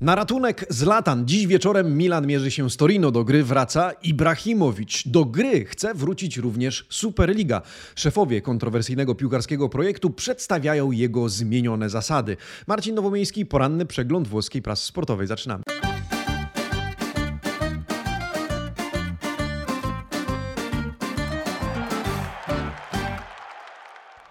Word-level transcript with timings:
Na 0.00 0.14
ratunek 0.14 0.66
Zlatan. 0.70 1.26
Dziś 1.26 1.46
wieczorem 1.46 1.96
Milan 1.98 2.26
mierzy 2.26 2.50
się 2.50 2.70
z 2.70 2.76
Torino. 2.76 3.10
Do 3.10 3.24
gry 3.24 3.44
wraca 3.44 3.92
Ibrahimowicz. 3.92 5.08
Do 5.08 5.24
gry 5.24 5.64
chce 5.64 5.94
wrócić 5.94 6.36
również 6.36 6.86
Superliga. 6.88 7.62
Szefowie 7.94 8.42
kontrowersyjnego 8.42 9.14
piłkarskiego 9.14 9.68
projektu 9.68 10.10
przedstawiają 10.10 10.90
jego 10.90 11.28
zmienione 11.28 11.90
zasady. 11.90 12.36
Marcin 12.66 12.94
Nowomiejski, 12.94 13.46
poranny 13.46 13.86
przegląd 13.86 14.28
włoskiej 14.28 14.62
prasy 14.62 14.86
sportowej. 14.86 15.26
Zaczynamy. 15.26 15.62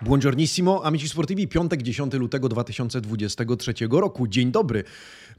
Buongiornissimo, 0.06 0.84
amici 0.84 1.10
sportivi, 1.10 1.48
piątek 1.48 1.82
10 1.82 2.14
lutego 2.14 2.50
2023 2.50 3.74
roku. 3.92 4.27
Dzień 4.27 4.52
dobry. 4.52 4.84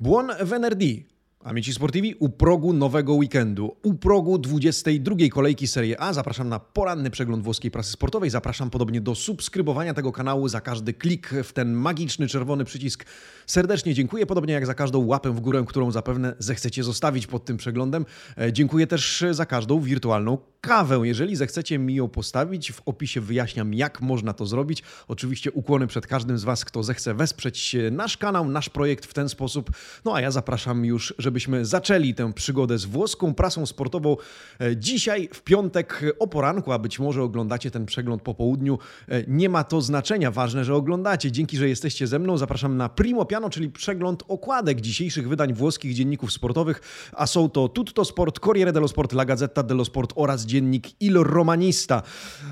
Buon 0.01 0.31
venerdì. 0.43 1.16
Amici 1.47 1.75
sportivi, 1.75 2.15
u 2.19 2.29
progu 2.29 2.73
nowego 2.73 3.15
weekendu, 3.15 3.77
u 3.83 3.95
progu 3.95 4.39
22 4.39 5.17
kolejki 5.33 5.67
Serie 5.67 6.01
A 6.01 6.13
zapraszam 6.13 6.49
na 6.49 6.59
poranny 6.61 7.11
przegląd 7.11 7.45
włoskiej 7.45 7.71
prasy 7.71 7.93
sportowej. 7.93 8.31
Zapraszam 8.31 8.71
podobnie 8.71 9.01
do 9.01 9.15
subskrybowania 9.15 9.95
tego 9.95 10.13
kanału 10.13 10.49
za 10.49 10.61
każdy 10.61 10.93
klik 10.93 11.31
w 11.45 11.53
ten 11.53 11.73
magiczny 11.73 12.29
czerwony 12.29 12.65
przycisk. 12.65 13.05
Serdecznie 13.47 13.95
dziękuję, 13.95 14.27
podobnie 14.27 14.55
jak 14.55 14.67
za 14.67 14.75
każdą 14.75 15.07
łapę 15.07 15.31
w 15.31 15.41
górę, 15.41 15.65
którą 15.69 15.91
zapewne 15.91 16.35
zechcecie 16.39 16.85
zostawić 16.85 17.27
pod 17.27 17.45
tym 17.45 17.57
przeglądem. 17.57 18.07
E, 18.39 18.53
dziękuję 18.53 18.87
też 18.87 19.25
za 19.31 19.47
każdą 19.47 19.81
wirtualną 19.81 20.39
kawę. 20.61 21.01
Jeżeli 21.05 21.37
zechcecie 21.37 21.79
mi 21.79 21.95
ją 21.95 22.09
postawić, 22.09 22.73
w 22.73 22.83
opisie 22.87 23.21
wyjaśniam, 23.21 23.75
jak 23.75 24.01
można 24.01 24.33
to 24.33 24.47
zrobić. 24.47 24.83
Oczywiście 25.09 25.53
ukłony 25.53 25.87
przed 25.87 26.07
każdym 26.07 26.39
z 26.39 26.45
Was, 26.45 26.65
kto 26.65 26.83
zechce 26.83 27.15
wesprzeć 27.15 27.77
nasz 27.91 28.17
kanał, 28.17 28.49
nasz 28.49 28.69
projekt 28.69 29.07
w 29.07 29.15
ten 29.15 29.29
sposób. 29.29 29.71
No 30.05 30.15
a 30.15 30.21
ja 30.21 30.31
zapraszam 30.31 30.85
już, 30.85 31.15
żebyśmy 31.37 31.65
zaczęli 31.65 32.15
tę 32.15 32.33
przygodę 32.33 32.79
z 32.79 32.85
włoską 32.85 33.35
prasą 33.35 33.67
sportową 33.67 34.17
e, 34.61 34.77
dzisiaj 34.77 35.29
w 35.33 35.43
piątek 35.43 36.05
o 36.19 36.27
poranku, 36.27 36.73
a 36.73 36.79
być 36.79 36.99
może 36.99 37.23
oglądacie 37.23 37.71
ten 37.71 37.87
przegląd 37.87 38.23
po 38.23 38.35
południu. 38.35 38.79
E, 39.09 39.23
nie 39.29 39.49
ma 39.49 39.65
to 39.65 39.81
znaczenia, 39.81 40.31
ważne, 40.31 40.65
że 40.65 40.75
oglądacie. 40.75 41.33
Dzięki, 41.33 41.57
że 41.57 41.69
jesteście 41.69 42.07
ze 42.07 42.19
mną. 42.19 42.39
Zapraszam 42.39 42.77
na 42.77 42.89
Primo 42.89 43.25
Piano, 43.25 43.51
czyli 43.51 43.71
przegląd 43.71 44.23
okładek 44.29 44.81
dzisiejszych 44.81 45.29
wydań 45.29 45.55
włoskich 45.55 45.95
dzienników 45.95 46.33
sportowych, 46.33 46.81
a 47.13 47.27
są 47.27 47.49
to 47.49 47.69
Tutto 47.69 48.05
Sport, 48.05 48.41
Corriere 48.41 48.73
dello 48.73 48.89
Sport, 48.89 49.13
La 49.13 49.25
Gazzetta 49.25 49.63
dello 49.63 49.85
Sport 49.85 50.13
oraz 50.17 50.47
dziennik 50.47 51.03
Il 51.03 51.17
Romanista. 51.17 52.03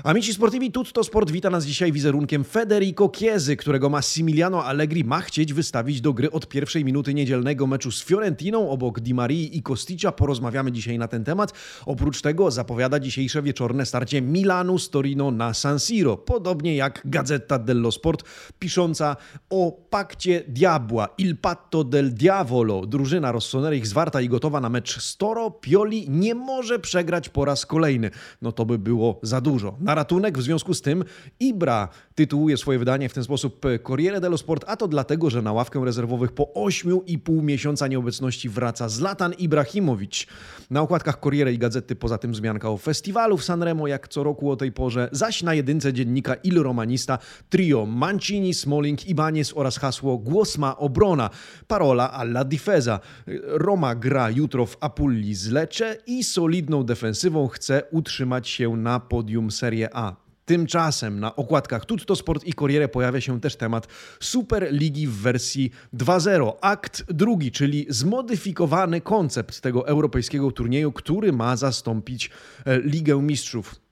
Amici 0.03 0.33
Sportivi, 0.33 0.71
Tutto 0.71 1.03
Sport 1.03 1.31
wita 1.31 1.49
nas 1.49 1.65
dzisiaj 1.65 1.91
wizerunkiem 1.91 2.43
Federico 2.43 3.09
Chiesy, 3.09 3.57
którego 3.57 3.89
Massimiliano 3.89 4.65
Allegri 4.65 5.03
ma 5.03 5.21
chcieć 5.21 5.53
wystawić 5.53 6.01
do 6.01 6.13
gry 6.13 6.31
od 6.31 6.47
pierwszej 6.47 6.85
minuty 6.85 7.13
niedzielnego 7.13 7.67
meczu 7.67 7.91
z 7.91 8.03
Fiorentiną 8.03 8.64
obok 8.69 8.99
Di 8.99 9.13
Marii 9.13 9.57
i 9.57 9.61
Kosticcia. 9.61 10.11
Porozmawiamy 10.11 10.71
dzisiaj 10.71 10.97
na 10.97 11.07
ten 11.07 11.23
temat. 11.23 11.53
Oprócz 11.85 12.21
tego 12.21 12.51
zapowiada 12.51 12.99
dzisiejsze 12.99 13.41
wieczorne 13.41 13.85
starcie 13.85 14.21
Milanu 14.21 14.79
z 14.79 14.89
Torino 14.89 15.31
na 15.31 15.53
San 15.53 15.79
Siro. 15.79 16.17
Podobnie 16.17 16.75
jak 16.75 17.01
Gazzetta 17.05 17.59
dello 17.59 17.91
Sport, 17.91 18.23
pisząca 18.59 19.15
o 19.49 19.71
pakcie 19.89 20.43
Diabła, 20.47 21.09
Il 21.17 21.37
Patto 21.37 21.83
del 21.83 22.13
Diavolo. 22.13 22.85
Drużyna 22.85 23.31
Rossoneri 23.31 23.85
zwarta 23.85 24.21
i 24.21 24.29
gotowa 24.29 24.61
na 24.61 24.69
mecz 24.69 25.01
z 25.01 25.17
Toro, 25.17 25.51
Pioli 25.51 26.09
nie 26.09 26.35
może 26.35 26.79
przegrać 26.79 27.29
po 27.29 27.45
raz 27.45 27.65
kolejny. 27.65 28.11
No 28.41 28.51
to 28.51 28.65
by 28.65 28.79
było 28.79 29.19
za 29.23 29.41
dużo. 29.41 29.75
Na 29.79 29.95
ratunek 29.95 30.37
w 30.37 30.41
związku 30.41 30.73
z 30.73 30.81
tym 30.81 31.03
Ibra 31.39 31.89
tytułuje 32.15 32.57
swoje 32.57 32.79
wydanie 32.79 33.09
w 33.09 33.13
ten 33.13 33.23
sposób 33.23 33.65
Corriere 33.87 34.21
dello 34.21 34.37
Sport, 34.37 34.65
a 34.67 34.77
to 34.77 34.87
dlatego, 34.87 35.29
że 35.29 35.41
na 35.41 35.53
ławkę 35.53 35.85
rezerwowych 35.85 36.31
po 36.31 36.43
8,5 36.43 37.43
miesiąca 37.43 37.87
nieobecności 37.87 38.49
wraca 38.49 38.89
Zlatan 38.89 39.33
Ibrahimowicz. 39.33 40.27
Na 40.69 40.81
okładkach 40.81 41.19
Corriere 41.19 41.53
i 41.53 41.57
Gazety 41.57 41.95
poza 41.95 42.17
tym 42.17 42.31
wzmianka 42.31 42.69
o 42.69 42.77
festiwalu 42.77 43.37
w 43.37 43.43
Sanremo, 43.43 43.87
jak 43.87 44.07
co 44.07 44.23
roku 44.23 44.51
o 44.51 44.55
tej 44.55 44.71
porze, 44.71 45.09
zaś 45.11 45.43
na 45.43 45.53
jedynce 45.53 45.93
dziennika 45.93 46.35
Il 46.35 46.63
Romanista 46.63 47.19
trio 47.49 47.85
Mancini, 47.85 48.53
Smalling, 48.53 49.07
Ibanez 49.07 49.53
oraz 49.55 49.77
hasło 49.77 50.17
Głos 50.17 50.57
ma 50.57 50.77
obrona. 50.77 51.29
Parola 51.67 52.11
alla 52.11 52.43
difesa. 52.43 52.99
Roma 53.43 53.95
gra 53.95 54.29
jutro 54.29 54.65
w 54.65 54.77
Apulli 54.79 55.35
z 55.35 55.49
Lecce 55.49 55.97
i 56.07 56.23
solidną 56.23 56.83
defensywą 56.83 57.47
chce 57.47 57.83
utrzymać 57.91 58.49
się 58.49 58.77
na 58.77 58.99
podium 58.99 59.51
Serie 59.51 59.89
A. 59.93 60.24
Tymczasem 60.45 61.19
na 61.19 61.35
okładkach 61.35 61.85
Tutto 61.85 62.15
Sport 62.15 62.43
i 62.43 62.53
Corriere 62.53 62.87
pojawia 62.87 63.21
się 63.21 63.41
też 63.41 63.55
temat 63.55 63.87
Superligi 64.19 65.07
w 65.07 65.15
wersji 65.15 65.71
2.0. 65.93 66.53
Akt 66.61 67.03
drugi, 67.13 67.51
czyli 67.51 67.85
zmodyfikowany 67.89 69.01
koncept 69.01 69.61
tego 69.61 69.87
europejskiego 69.87 70.51
turnieju, 70.51 70.91
który 70.91 71.33
ma 71.33 71.55
zastąpić 71.55 72.29
e, 72.65 72.79
Ligę 72.81 73.21
Mistrzów. 73.21 73.84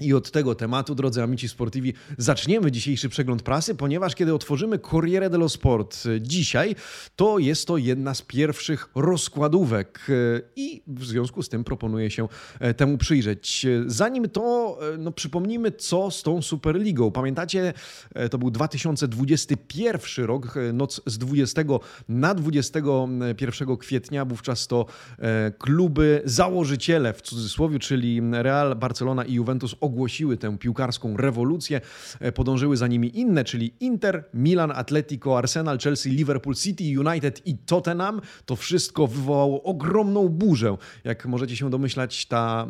I 0.00 0.14
od 0.14 0.30
tego 0.30 0.54
tematu, 0.54 0.94
drodzy 0.94 1.22
amici 1.22 1.48
sportivi, 1.48 1.94
zaczniemy 2.18 2.72
dzisiejszy 2.72 3.08
przegląd 3.08 3.42
prasy, 3.42 3.74
ponieważ 3.74 4.14
kiedy 4.14 4.34
otworzymy 4.34 4.78
Corriere 4.78 5.30
dello 5.30 5.48
Sport 5.48 6.04
dzisiaj, 6.20 6.76
to 7.16 7.38
jest 7.38 7.66
to 7.66 7.76
jedna 7.76 8.14
z 8.14 8.22
pierwszych 8.22 8.88
rozkładówek 8.94 10.06
i 10.56 10.82
w 10.86 11.04
związku 11.04 11.42
z 11.42 11.48
tym 11.48 11.64
proponuję 11.64 12.10
się 12.10 12.28
e, 12.60 12.74
temu 12.74 12.98
przyjrzeć. 12.98 13.66
Zanim 13.86 14.28
to, 14.28 14.78
e, 14.94 14.98
no, 14.98 15.12
przypomnijmy, 15.12 15.72
co 15.72 16.10
z 16.10 16.22
tą 16.22 16.42
Superligą. 16.42 17.10
Pamiętacie, 17.10 17.72
e, 18.14 18.28
to 18.28 18.38
był 18.38 18.50
2021 18.50 20.24
rok, 20.24 20.54
noc 20.72 21.00
z 21.06 21.18
20 21.18 21.62
na 22.08 22.34
21 22.34 23.76
kwietnia, 23.76 24.24
wówczas 24.24 24.66
to 24.66 24.86
kluby 25.58 26.22
założyciele, 26.24 27.12
w 27.12 27.22
cudzysłowie, 27.22 27.78
czyli 27.78 28.20
Real, 28.32 28.76
Barcelona 28.76 29.24
i 29.24 29.34
Juventus 29.34 29.76
ogłosiły 29.88 30.36
tę 30.36 30.58
piłkarską 30.58 31.16
rewolucję. 31.16 31.80
E, 32.20 32.32
podążyły 32.32 32.76
za 32.76 32.86
nimi 32.86 33.18
inne, 33.18 33.44
czyli 33.44 33.74
Inter, 33.80 34.24
Milan, 34.34 34.72
Atletico, 34.74 35.38
Arsenal, 35.38 35.78
Chelsea, 35.78 36.08
Liverpool 36.10 36.54
City, 36.54 36.84
United 37.00 37.46
i 37.46 37.58
Tottenham. 37.58 38.20
To 38.46 38.56
wszystko 38.56 39.06
wywołało 39.06 39.62
ogromną 39.62 40.28
burzę. 40.28 40.76
Jak 41.04 41.26
możecie 41.26 41.56
się 41.56 41.70
domyślać, 41.70 42.26
ta, 42.26 42.66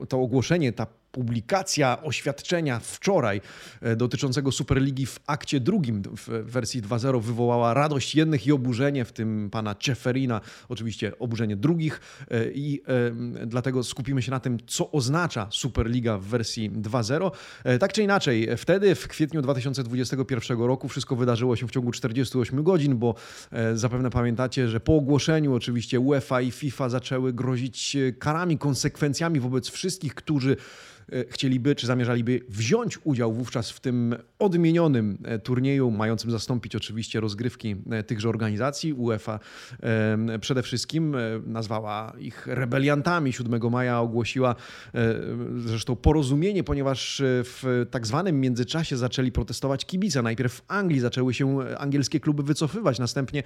e, 0.00 0.06
to 0.06 0.20
ogłoszenie, 0.20 0.72
ta 0.72 0.86
publikacja 1.12 2.02
oświadczenia 2.02 2.78
wczoraj 2.78 3.40
e, 3.80 3.96
dotyczącego 3.96 4.52
Superligi 4.52 5.06
w 5.06 5.20
akcie 5.26 5.60
drugim 5.60 6.02
w 6.16 6.28
wersji 6.28 6.82
2.0 6.82 7.22
wywołała 7.22 7.74
radość 7.74 8.14
jednych 8.14 8.46
i 8.46 8.52
oburzenie, 8.52 9.04
w 9.04 9.12
tym 9.12 9.50
pana 9.50 9.74
Ceferina, 9.74 10.40
oczywiście 10.68 11.18
oburzenie 11.18 11.56
drugich 11.56 12.00
e, 12.30 12.50
i 12.50 12.82
e, 13.42 13.46
dlatego 13.46 13.84
skupimy 13.84 14.22
się 14.22 14.30
na 14.30 14.40
tym, 14.40 14.58
co 14.66 14.90
oznacza 14.90 15.48
Superliga 15.50 16.18
w 16.18 16.24
wersji 16.24 16.70
2.0. 16.70 17.30
Tak 17.78 17.92
czy 17.92 18.02
inaczej, 18.02 18.48
wtedy 18.56 18.94
w 18.94 19.08
kwietniu 19.08 19.42
2021 19.42 20.58
roku 20.58 20.88
wszystko 20.88 21.16
wydarzyło 21.16 21.56
się 21.56 21.68
w 21.68 21.70
ciągu 21.70 21.92
48 21.92 22.62
godzin, 22.62 22.98
bo 22.98 23.14
zapewne 23.74 24.10
pamiętacie, 24.10 24.68
że 24.68 24.80
po 24.80 24.96
ogłoszeniu 24.96 25.54
oczywiście 25.54 26.00
UEFA 26.00 26.40
i 26.40 26.50
FIFA 26.50 26.88
zaczęły 26.88 27.32
grozić 27.32 27.96
karami, 28.18 28.58
konsekwencjami 28.58 29.40
wobec 29.40 29.70
wszystkich, 29.70 30.14
którzy 30.14 30.56
E, 31.09 31.09
chcieliby 31.30 31.74
czy 31.74 31.86
zamierzaliby 31.86 32.40
wziąć 32.48 32.98
udział 33.04 33.32
wówczas 33.32 33.70
w 33.70 33.80
tym 33.80 34.16
odmienionym 34.38 35.18
e, 35.24 35.38
turnieju, 35.38 35.90
mającym 35.90 36.30
zastąpić 36.30 36.76
oczywiście 36.76 37.20
rozgrywki 37.20 37.76
e, 37.90 38.02
tychże 38.02 38.28
organizacji. 38.28 38.92
UEFA 38.92 39.40
przede 40.40 40.62
wszystkim 40.62 41.16
nazwała 41.46 42.12
ich 42.18 42.46
rebeliantami. 42.46 43.32
7 43.32 43.70
maja 43.70 44.00
ogłosiła 44.00 44.54
zresztą 45.56 45.96
porozumienie, 45.96 46.64
ponieważ 46.64 47.22
w 47.24 47.86
tak 47.90 48.06
zwanym 48.06 48.40
międzyczasie 48.40 48.96
zaczęli 48.96 49.32
protestować 49.32 49.86
kibice. 49.86 50.22
Najpierw 50.22 50.52
w 50.52 50.62
Anglii 50.68 51.00
zaczęły 51.00 51.34
się 51.34 51.58
angielskie 51.78 52.20
kluby 52.20 52.42
wycofywać, 52.42 52.98
następnie 52.98 53.42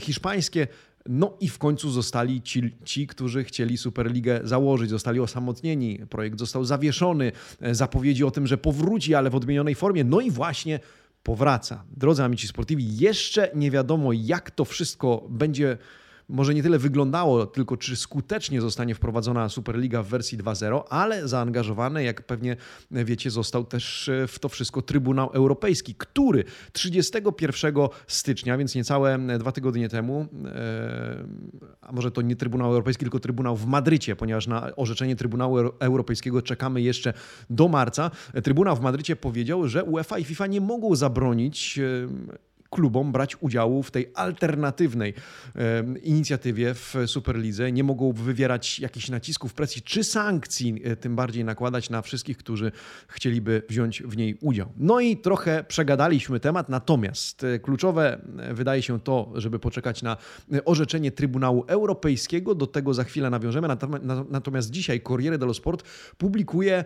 hiszpańskie. 0.00 0.66
No 1.08 1.36
i 1.40 1.48
w 1.48 1.58
końcu 1.58 1.90
zostali 1.90 2.42
ci, 2.42 2.76
ci, 2.84 3.06
którzy 3.06 3.44
chcieli 3.44 3.78
Superligę 3.78 4.40
założyć, 4.44 4.90
zostali 4.90 5.20
osamotnieni. 5.20 5.98
Projekt 6.10 6.38
został 6.38 6.64
zawieszony, 6.64 7.32
e, 7.60 7.74
zapowiedzi 7.74 8.24
o 8.24 8.30
tym, 8.30 8.46
że 8.46 8.58
powróci, 8.58 9.14
ale 9.14 9.30
w 9.30 9.34
odmienionej 9.34 9.74
formie. 9.74 10.04
No 10.04 10.20
i 10.20 10.30
właśnie 10.30 10.80
powraca. 11.22 11.84
Drodzy 11.96 12.24
amici 12.24 12.48
sportivi, 12.48 12.96
jeszcze 12.96 13.50
nie 13.54 13.70
wiadomo, 13.70 14.12
jak 14.12 14.50
to 14.50 14.64
wszystko 14.64 15.26
będzie 15.30 15.78
może 16.28 16.54
nie 16.54 16.62
tyle 16.62 16.78
wyglądało, 16.78 17.46
tylko 17.46 17.76
czy 17.76 17.96
skutecznie 17.96 18.60
zostanie 18.60 18.94
wprowadzona 18.94 19.48
Superliga 19.48 20.02
w 20.02 20.08
wersji 20.08 20.38
2.0, 20.38 20.82
ale 20.90 21.28
zaangażowany, 21.28 22.04
jak 22.04 22.22
pewnie 22.22 22.56
wiecie, 22.90 23.30
został 23.30 23.64
też 23.64 24.08
e, 24.08 24.26
w 24.26 24.38
to 24.38 24.48
wszystko 24.48 24.82
Trybunał 24.82 25.30
Europejski, 25.32 25.94
który 25.94 26.44
31 26.72 27.74
stycznia, 28.06 28.58
więc 28.58 28.74
niecałe 28.74 29.18
dwa 29.38 29.52
tygodnie 29.52 29.88
temu, 29.88 30.26
e, 30.44 31.24
a 31.80 31.92
może 31.92 32.10
to 32.10 32.22
nie 32.22 32.36
Trybunał 32.36 32.72
Europejski, 32.72 33.04
tylko 33.04 33.20
Trybunał 33.20 33.56
w 33.56 33.66
Madrycie, 33.66 34.16
ponieważ 34.16 34.46
na 34.46 34.76
orzeczenie 34.76 35.16
Trybunału 35.16 35.58
Europejskiego 35.58 36.42
czekamy 36.42 36.82
jeszcze 36.82 37.12
do 37.50 37.68
marca. 37.68 38.10
Trybunał 38.42 38.76
w 38.76 38.80
Madrycie 38.80 39.16
powiedział, 39.16 39.68
że 39.68 39.84
UEFA 39.84 40.18
i 40.18 40.24
FIFA 40.24 40.46
nie 40.46 40.60
mogą 40.60 40.96
zabronić 40.96 41.78
e, 41.78 42.44
klubom 42.74 43.12
brać 43.12 43.36
udziału 43.40 43.82
w 43.82 43.90
tej 43.90 44.10
alternatywnej 44.14 45.14
inicjatywie 46.02 46.74
w 46.74 46.94
Superlidze. 47.06 47.72
Nie 47.72 47.84
mogą 47.84 48.12
wywierać 48.12 48.80
jakichś 48.80 49.08
nacisków, 49.08 49.54
presji 49.54 49.82
czy 49.82 50.04
sankcji, 50.04 50.80
e, 50.84 50.96
tym 50.96 51.16
bardziej 51.16 51.44
nakładać 51.44 51.90
na 51.90 52.02
wszystkich, 52.02 52.36
którzy 52.36 52.72
chcieliby 53.08 53.62
wziąć 53.68 54.02
w 54.02 54.16
niej 54.16 54.38
udział. 54.40 54.72
No 54.76 55.00
i 55.00 55.16
trochę 55.16 55.64
przegadaliśmy 55.68 56.40
temat, 56.40 56.68
natomiast 56.68 57.44
e, 57.44 57.58
kluczowe 57.58 58.20
e, 58.38 58.54
wydaje 58.54 58.82
się 58.82 59.00
to, 59.00 59.32
żeby 59.34 59.58
poczekać 59.58 60.02
na 60.02 60.16
orzeczenie 60.64 61.12
Trybunału 61.12 61.64
Europejskiego. 61.66 62.54
Do 62.54 62.66
tego 62.66 62.94
za 62.94 63.04
chwilę 63.04 63.30
nawiążemy. 63.30 63.68
Natomiast 64.30 64.70
dzisiaj 64.70 65.00
Corriere 65.00 65.38
dello 65.38 65.54
Sport 65.54 65.82
publikuje 66.18 66.84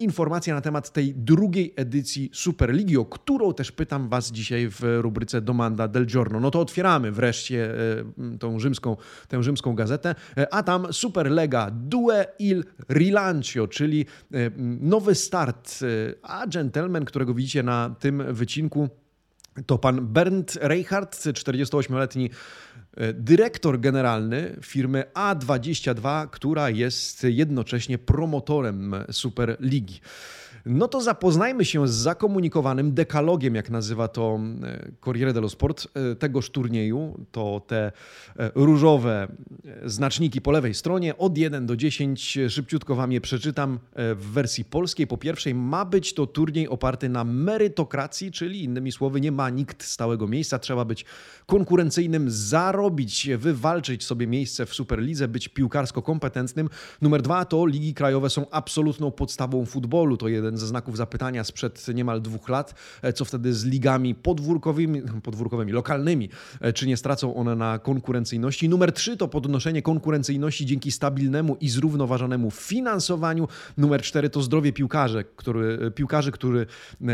informacje 0.00 0.54
na 0.54 0.60
temat 0.60 0.92
tej 0.92 1.14
drugiej 1.14 1.74
edycji 1.76 2.30
Superligi, 2.32 2.96
o 2.96 3.04
którą 3.04 3.54
też 3.54 3.72
pytam 3.72 4.08
Was 4.08 4.32
dzisiaj 4.32 4.68
w 4.70 4.80
rubryce 5.18 5.40
Domanda 5.40 5.88
del 5.88 6.06
Giorno. 6.06 6.40
No 6.40 6.50
to 6.50 6.60
otwieramy 6.60 7.12
wreszcie 7.12 7.74
tą 8.38 8.58
rzymską, 8.58 8.96
tę 9.28 9.42
rzymską 9.42 9.74
gazetę, 9.74 10.14
a 10.50 10.62
tam 10.62 10.92
Superlega 10.92 11.70
Due 11.70 12.26
il 12.38 12.64
Rilancio, 12.88 13.68
czyli 13.68 14.06
nowy 14.80 15.14
start, 15.14 15.78
a 16.22 16.46
gentleman, 16.46 17.04
którego 17.04 17.34
widzicie 17.34 17.62
na 17.62 17.94
tym 18.00 18.34
wycinku, 18.34 18.88
to 19.66 19.78
pan 19.78 20.06
Bernd 20.06 20.58
Reichardt, 20.60 21.16
48-letni 21.16 22.30
e, 22.96 23.12
dyrektor 23.12 23.80
generalny 23.80 24.56
firmy 24.62 25.04
A22, 25.14 26.28
która 26.30 26.70
jest 26.70 27.24
jednocześnie 27.24 27.98
promotorem 27.98 28.94
Superligi. 29.10 30.00
No 30.68 30.88
to 30.88 31.00
zapoznajmy 31.00 31.64
się 31.64 31.88
z 31.88 31.94
zakomunikowanym 31.94 32.94
dekalogiem, 32.94 33.54
jak 33.54 33.70
nazywa 33.70 34.08
to 34.08 34.40
e, 34.62 34.88
Corriere 35.04 35.32
dello 35.32 35.48
Sport, 35.48 35.86
e, 35.94 36.14
tegoż 36.14 36.50
turnieju. 36.50 37.26
To 37.32 37.62
te 37.66 37.92
e, 38.38 38.50
różowe 38.54 39.28
znaczniki 39.84 40.40
po 40.40 40.50
lewej 40.50 40.74
stronie, 40.74 41.16
od 41.16 41.38
1 41.38 41.66
do 41.66 41.76
10. 41.76 42.38
Szybciutko 42.48 42.94
Wam 42.94 43.12
je 43.12 43.20
przeczytam 43.20 43.78
w 43.96 44.30
wersji 44.32 44.64
polskiej. 44.64 45.06
Po 45.06 45.16
pierwszej 45.16 45.54
ma 45.54 45.84
być 45.84 46.14
to 46.14 46.26
turniej 46.26 46.68
oparty 46.68 47.08
na 47.08 47.24
merytokracji, 47.24 48.32
czyli 48.32 48.64
innymi 48.64 48.92
słowy 48.92 49.20
nie 49.20 49.32
ma 49.32 49.50
nikt 49.50 49.84
stałego 49.84 50.26
miejsca. 50.26 50.58
Trzeba 50.58 50.84
być 50.84 51.04
konkurencyjnym, 51.46 52.30
zarobić, 52.30 53.28
wywalczyć 53.38 54.04
sobie 54.04 54.26
miejsce 54.26 54.66
w 54.66 54.74
Superlidze, 54.74 55.28
być 55.28 55.48
piłkarsko 55.48 56.02
kompetentnym. 56.02 56.68
Numer 57.02 57.22
dwa 57.22 57.44
to 57.44 57.66
ligi 57.66 57.94
krajowe 57.94 58.30
są 58.30 58.50
absolutną 58.50 59.10
podstawą 59.10 59.66
futbolu. 59.66 60.16
To 60.16 60.28
jeden 60.28 60.57
ze 60.58 60.66
znaków 60.66 60.96
zapytania 60.96 61.44
sprzed 61.44 61.86
niemal 61.94 62.22
dwóch 62.22 62.48
lat, 62.48 62.74
e, 63.02 63.12
co 63.12 63.24
wtedy 63.24 63.54
z 63.54 63.64
ligami 63.64 64.14
podwórkowymi, 64.14 65.02
podwórkowymi 65.22 65.72
lokalnymi, 65.72 66.28
e, 66.60 66.72
czy 66.72 66.86
nie 66.86 66.96
stracą 66.96 67.34
one 67.34 67.56
na 67.56 67.78
konkurencyjności. 67.78 68.68
Numer 68.68 68.92
trzy 68.92 69.16
to 69.16 69.28
podnoszenie 69.28 69.82
konkurencyjności 69.82 70.66
dzięki 70.66 70.92
stabilnemu 70.92 71.56
i 71.60 71.68
zrównoważonemu 71.68 72.50
finansowaniu. 72.50 73.48
Numer 73.76 74.02
cztery 74.02 74.30
to 74.30 74.42
zdrowie 74.42 74.72
piłkarzy, 74.72 75.24
który, 75.36 75.78
e, 75.86 75.90
piłkarzy, 75.90 76.32
który 76.32 76.66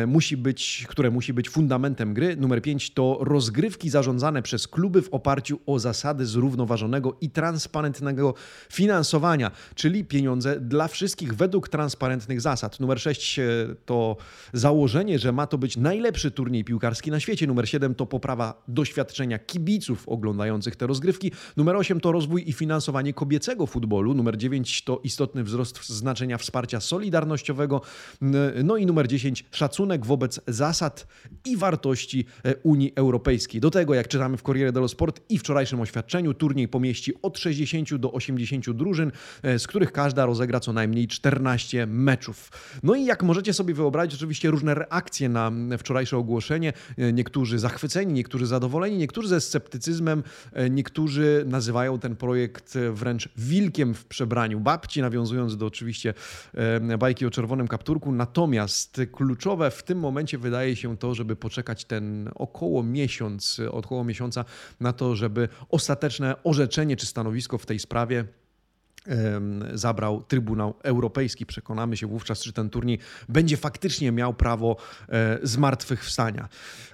musi 0.06 0.37
być, 0.37 0.87
które 0.88 1.11
musi 1.11 1.32
być 1.32 1.49
fundamentem 1.49 2.14
gry. 2.14 2.37
Numer 2.37 2.62
pięć 2.62 2.91
to 2.91 3.19
rozgrywki 3.20 3.91
zarządzane 3.91 4.43
przez 4.43 4.69
kluby 4.69 5.02
w 5.02 5.08
oparciu 5.08 5.61
o 5.67 5.79
zasady 5.79 6.26
zrównoważonego 6.26 7.17
i 7.20 7.31
transparentnego 7.31 8.35
finansowania, 8.73 9.50
czyli 9.75 10.05
pieniądze 10.05 10.61
dla 10.61 10.88
wszystkich 10.88 11.35
według 11.35 11.69
transparentnych 11.69 12.41
zasad. 12.41 12.81
Numer 12.81 13.00
sześć 13.00 13.33
to 13.84 14.16
założenie, 14.52 15.19
że 15.19 15.32
ma 15.32 15.46
to 15.46 15.58
być 15.58 15.76
najlepszy 15.76 16.31
turniej 16.31 16.64
piłkarski 16.64 17.10
na 17.10 17.20
świecie. 17.20 17.46
Numer 17.46 17.69
7 17.69 17.94
to 17.94 18.06
poprawa 18.06 18.62
doświadczenia 18.69 19.38
kibiców 19.38 20.08
oglądających 20.08 20.76
te 20.76 20.86
rozgrywki. 20.86 21.32
Numer 21.56 21.76
8 21.76 22.00
to 22.00 22.12
rozwój 22.12 22.48
i 22.48 22.52
finansowanie 22.52 23.14
kobiecego 23.14 23.66
futbolu. 23.66 24.14
Numer 24.14 24.36
9 24.36 24.84
to 24.84 25.00
istotny 25.04 25.44
wzrost 25.44 25.86
znaczenia 25.86 26.38
wsparcia 26.38 26.81
solidarnościowego. 26.81 27.81
No 28.64 28.76
i 28.76 28.86
numer 28.86 29.08
10 29.08 29.44
szacunek 29.50 30.06
wobec 30.06 30.40
zasad 30.46 31.06
i 31.44 31.56
wartości 31.56 32.25
e, 32.44 32.56
Unii 32.56 32.92
Europejskiej. 32.96 33.60
Do 33.60 33.70
tego, 33.70 33.94
jak 33.94 34.08
czytamy 34.08 34.36
w 34.36 34.42
Corriere 34.42 34.72
dello 34.72 34.88
Sport 34.88 35.20
i 35.28 35.38
wczorajszym 35.38 35.81
oświadczeniu, 35.81 36.34
turniej 36.34 36.69
pomieści 36.69 37.12
od 37.22 37.38
60 37.38 37.94
do 37.94 38.12
80 38.12 38.70
drużyn, 38.70 39.12
e, 39.42 39.58
z 39.58 39.66
których 39.66 39.92
każda 39.92 40.26
rozegra 40.26 40.60
co 40.60 40.72
najmniej 40.72 41.08
14 41.08 41.86
meczów. 41.86 42.50
No 42.82 42.94
i 42.94 43.04
jak 43.04 43.13
jak 43.14 43.22
możecie 43.22 43.52
sobie 43.52 43.75
wyobrazić, 43.75 44.14
oczywiście 44.14 44.50
różne 44.50 44.75
reakcje 44.75 45.28
na 45.28 45.52
wczorajsze 45.78 46.16
ogłoszenie. 46.16 46.72
E, 46.99 47.12
niektórzy 47.12 47.58
zachwyceni, 47.58 48.12
niektórzy 48.12 48.46
zadowoleni, 48.46 48.96
niektórzy 48.96 49.28
ze 49.28 49.40
sceptycyzmem, 49.40 50.22
e, 50.52 50.70
niektórzy 50.70 51.44
nazywają 51.46 51.99
ten 51.99 52.16
projekt 52.16 52.76
e, 52.76 52.93
wręcz 52.93 53.28
wilkiem 53.37 53.94
w 53.94 54.05
przebraniu 54.05 54.61
babci, 54.61 55.00
nawiązując 55.00 55.56
do 55.56 55.66
oczywiście 55.66 56.14
bajki 56.99 57.26
o 57.26 57.31
czerwonym 57.31 57.69
kapturku. 57.69 58.12
Natomiast 58.12 59.00
kluczowe 59.12 59.70
w 59.70 59.82
tym 59.82 59.99
momencie 59.99 60.38
wydaje 60.38 60.76
się 60.76 60.96
to, 60.96 61.14
żeby 61.14 61.37
poczekać 61.37 61.84
ten 61.84 62.31
około 62.34 62.82
miesiąc, 62.82 63.60
około 63.70 64.05
miesiąca 64.05 64.44
na 64.81 64.93
to, 64.93 65.17
żeby 65.17 65.49
ostateczne 65.69 66.43
orzeczenie 66.44 66.96
czy 66.96 67.06
stanowisko 67.06 67.58
w 67.58 67.67
tej 67.67 67.78
sprawie 67.78 68.25
zabrał 69.74 70.22
Trybunał 70.22 70.74
Europejski. 70.82 71.46
Przekonamy 71.46 71.96
się 71.96 72.06
wówczas, 72.06 72.40
czy 72.40 72.52
ten 72.52 72.70
turniej 72.70 72.98
będzie 73.28 73.56
faktycznie 73.56 74.12
miał 74.12 74.34
prawo 74.34 74.76
e, 75.08 75.38
zmartwychwstania. 75.42 76.48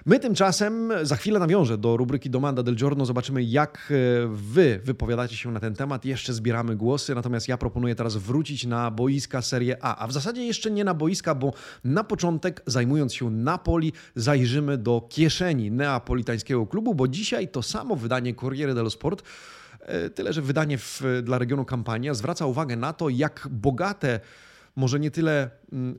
My 0.05 0.19
tymczasem 0.19 0.93
za 1.01 1.15
chwilę 1.15 1.39
nawiążę 1.39 1.77
do 1.77 1.97
rubryki 1.97 2.29
Domanda 2.29 2.63
del 2.63 2.75
Giorno. 2.75 3.05
Zobaczymy, 3.05 3.43
jak 3.43 3.91
e, 3.91 4.27
wy 4.27 4.79
wypowiadacie 4.83 5.37
się 5.37 5.51
na 5.51 5.59
ten 5.59 5.75
temat. 5.75 6.05
Jeszcze 6.05 6.33
zbieramy 6.33 6.75
głosy, 6.75 7.15
natomiast 7.15 7.47
ja 7.47 7.57
proponuję 7.57 7.95
teraz 7.95 8.15
wrócić 8.15 8.65
na 8.65 8.91
boiska 8.91 9.41
Serie 9.41 9.77
A. 9.81 9.97
A 9.97 10.07
w 10.07 10.11
zasadzie 10.11 10.45
jeszcze 10.45 10.71
nie 10.71 10.83
na 10.83 10.93
boiska, 10.93 11.35
bo 11.35 11.53
na 11.83 12.03
początek, 12.03 12.61
zajmując 12.65 13.13
się 13.13 13.31
Napoli, 13.31 13.93
zajrzymy 14.15 14.77
do 14.77 15.07
kieszeni 15.09 15.71
neapolitańskiego 15.71 16.67
klubu, 16.67 16.95
bo 16.95 17.07
dzisiaj 17.07 17.47
to 17.47 17.61
samo 17.61 17.95
wydanie 17.95 18.35
Corriere 18.35 18.73
dello 18.73 18.89
Sport 18.89 19.23
tyle, 20.15 20.33
że 20.33 20.41
wydanie 20.41 20.77
w, 20.77 21.01
dla 21.23 21.37
regionu 21.37 21.65
Kampania 21.65 22.13
zwraca 22.13 22.45
uwagę 22.45 22.75
na 22.75 22.93
to, 22.93 23.09
jak 23.09 23.47
bogate 23.51 24.19
może 24.75 24.99
nie 24.99 25.11
tyle 25.11 25.49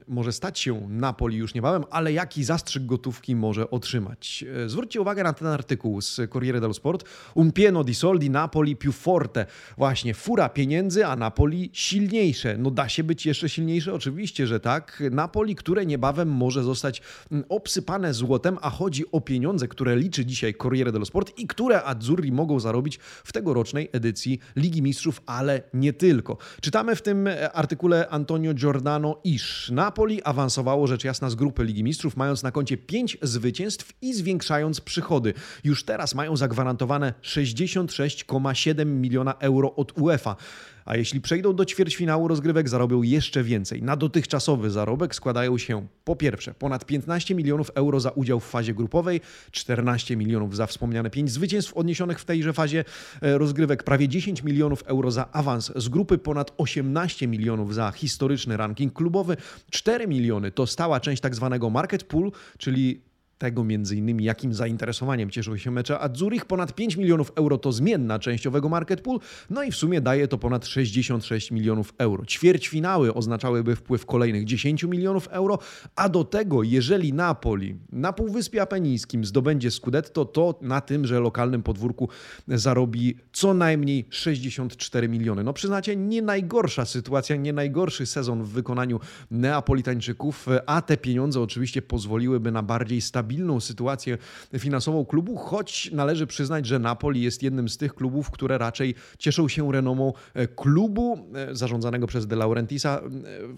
może 0.09 0.33
stać 0.33 0.59
się 0.59 0.89
Napoli 0.89 1.37
już 1.37 1.55
niebawem, 1.55 1.85
ale 1.91 2.13
jaki 2.13 2.45
zastrzyk 2.45 2.87
gotówki 2.87 3.37
może 3.37 3.71
otrzymać. 3.71 4.45
E, 4.65 4.69
zwróćcie 4.69 5.01
uwagę 5.01 5.23
na 5.23 5.33
ten 5.33 5.49
artykuł 5.49 6.01
z 6.01 6.21
Corriere 6.33 6.61
dello 6.61 6.75
Sport. 6.75 7.05
Un 7.35 7.53
pieno 7.53 7.85
di 7.85 7.94
soldi, 7.94 8.31
Napoli 8.31 8.77
più 8.77 8.93
forte. 8.93 9.46
Właśnie, 9.77 10.15
fura 10.15 10.49
pieniędzy, 10.49 11.06
a 11.06 11.17
Napoli 11.17 11.70
silniejsze. 11.73 12.56
No 12.58 12.70
da 12.70 12.89
się 12.89 13.05
być 13.05 13.27
jeszcze 13.27 13.49
silniejsze? 13.49 13.94
Oczywiście, 13.94 14.46
że 14.46 14.61
tak. 14.61 15.03
Napoli, 15.11 15.55
które 15.55 15.87
niebawem 15.87 16.29
może 16.29 16.63
zostać 16.63 17.03
obsypane 17.49 18.15
złotem, 18.15 18.58
a 18.61 18.70
chodzi 18.70 19.05
o 19.13 19.20
pieniądze, 19.20 19.69
które 19.69 19.96
liczy 19.96 20.27
dzisiaj 20.27 20.55
Corriere 20.55 20.93
dello 20.93 21.05
Sport 21.05 21.39
i 21.39 21.46
które 21.46 21.85
Azzurri 21.85 22.32
mogą 22.32 22.61
zarobić 22.61 22.99
w 23.25 23.32
tegorocznej 23.32 23.89
edycji 23.93 24.39
Ligi 24.56 24.82
Mistrzów, 24.82 25.23
ale 25.27 25.63
nie 25.75 25.93
tylko. 25.93 26.39
Czytamy 26.61 26.96
w 26.96 27.03
tym 27.03 27.27
e, 27.27 27.53
artykule 27.53 28.08
Antonio 28.08 28.55
Giordano 28.55 29.20
iż 29.25 29.62
Napoli 29.71 30.23
awansowało 30.23 30.87
rzecz 30.87 31.05
jasna 31.05 31.31
z 31.31 31.35
grupy 31.35 31.65
Ligi 31.65 31.85
Mistrzów, 31.85 32.17
mając 32.17 32.43
na 32.43 32.51
koncie 32.51 32.77
5 32.77 33.19
zwycięstw 33.23 33.93
i 34.03 34.15
zwiększając 34.15 34.81
przychody. 34.81 35.35
Już 35.65 35.85
teraz 35.85 36.15
mają 36.15 36.37
zagwarantowane 36.37 37.15
66,7 37.23 38.87
miliona 38.87 39.35
euro 39.39 39.75
od 39.75 39.99
UEFA 39.99 40.37
a 40.84 40.96
jeśli 40.96 41.20
przejdą 41.20 41.56
do 41.56 41.65
ćwierćfinału 41.65 42.29
rozgrywek, 42.29 42.69
zarobią 42.69 43.03
jeszcze 43.03 43.43
więcej. 43.43 43.82
Na 43.82 43.96
dotychczasowy 43.96 44.70
zarobek 44.70 45.15
składają 45.15 45.58
się 45.58 45.86
po 46.05 46.17
pierwsze 46.17 46.55
ponad 46.55 46.84
15 46.84 47.34
milionów 47.34 47.70
euro 47.74 48.01
za 48.01 48.10
udział 48.10 48.41
w 48.41 48.44
fazie 48.44 48.74
grupowej, 48.74 49.20
14 49.51 50.17
milionów 50.17 50.56
za 50.56 50.67
wspomniane 50.67 51.10
5 51.10 51.31
zwycięstw 51.31 51.74
odniesionych 51.74 52.20
w 52.20 52.24
tejże 52.24 52.53
fazie 52.53 52.84
e, 53.22 53.39
rozgrywek, 53.39 53.82
prawie 53.82 54.08
10 54.08 54.43
milionów 54.43 54.82
euro 54.82 55.10
za 55.10 55.32
awans 55.32 55.72
z 55.77 55.89
grupy, 55.89 56.19
ponad 56.19 56.53
18 56.56 57.29
milionów 57.29 57.74
za 57.74 57.91
historyczny 57.91 58.56
ranking 58.56 58.93
klubowy, 58.93 59.36
4 59.70 60.06
miliony 60.06 60.51
to 60.51 60.67
stała 60.67 61.01
część 61.01 61.22
tak 61.22 61.34
zwanego 61.34 61.70
market 61.70 62.05
pool, 62.05 62.32
czyli 62.58 63.12
tego 63.43 63.65
między 63.65 63.96
innymi, 63.96 64.25
jakim 64.25 64.55
zainteresowaniem 64.55 65.31
cieszył 65.31 65.58
się 65.58 65.70
mecze 65.70 65.99
a 65.99 66.08
Zurich. 66.15 66.44
Ponad 66.44 66.75
5 66.75 66.96
milionów 66.96 67.32
euro 67.37 67.58
to 67.58 67.72
zmienna 67.72 68.19
częściowego 68.19 68.69
market 68.69 69.01
pool, 69.01 69.20
no 69.51 69.63
i 69.63 69.70
w 69.72 69.77
sumie 69.77 70.01
daje 70.01 70.29
to 70.29 70.39
ponad 70.39 70.67
66 70.67 71.51
milionów 71.51 71.94
euro. 71.99 72.27
Ćwierćfinały 72.27 73.15
oznaczałyby 73.15 73.77
wpływ 73.77 74.06
kolejnych 74.06 74.44
10 74.44 74.84
milionów 74.84 75.29
euro, 75.29 75.58
a 75.96 76.08
do 76.08 76.25
tego, 76.25 76.63
jeżeli 76.63 77.13
Napoli 77.13 77.77
na 77.93 78.13
Półwyspie 78.13 78.63
Apenińskim 78.63 79.25
zdobędzie 79.25 79.70
Scudetto, 79.70 80.25
to 80.25 80.58
na 80.61 80.81
tymże 80.81 81.20
lokalnym 81.20 81.63
podwórku 81.63 82.08
zarobi 82.49 83.17
co 83.32 83.55
najmniej 83.55 84.06
64 84.11 85.08
miliony. 85.08 85.44
No 85.44 85.53
przyznacie, 85.53 85.96
nie 85.96 86.22
najgorsza 86.22 86.84
sytuacja, 86.84 87.37
nie 87.37 87.53
najgorszy 87.53 88.06
sezon 88.06 88.43
w 88.43 88.49
wykonaniu 88.49 89.01
Neapolitańczyków, 89.31 90.46
a 90.67 90.82
te 90.82 90.96
pieniądze 90.96 91.41
oczywiście 91.41 91.82
pozwoliłyby 91.82 92.53
na 92.53 92.63
bardziej 92.63 93.01
stabilne 93.01 93.31
stabilną 93.32 93.60
sytuację 93.60 94.19
finansową 94.58 95.05
klubu, 95.05 95.36
choć 95.36 95.91
należy 95.93 96.27
przyznać, 96.27 96.67
że 96.67 96.79
Napoli 96.79 97.22
jest 97.22 97.43
jednym 97.43 97.69
z 97.69 97.77
tych 97.77 97.94
klubów, 97.94 98.31
które 98.31 98.58
raczej 98.58 98.94
cieszą 99.19 99.48
się 99.48 99.72
renomą 99.72 100.12
klubu 100.56 101.27
zarządzanego 101.53 102.06
przez 102.06 102.27
De 102.27 102.36
Laurentisa, 102.36 103.01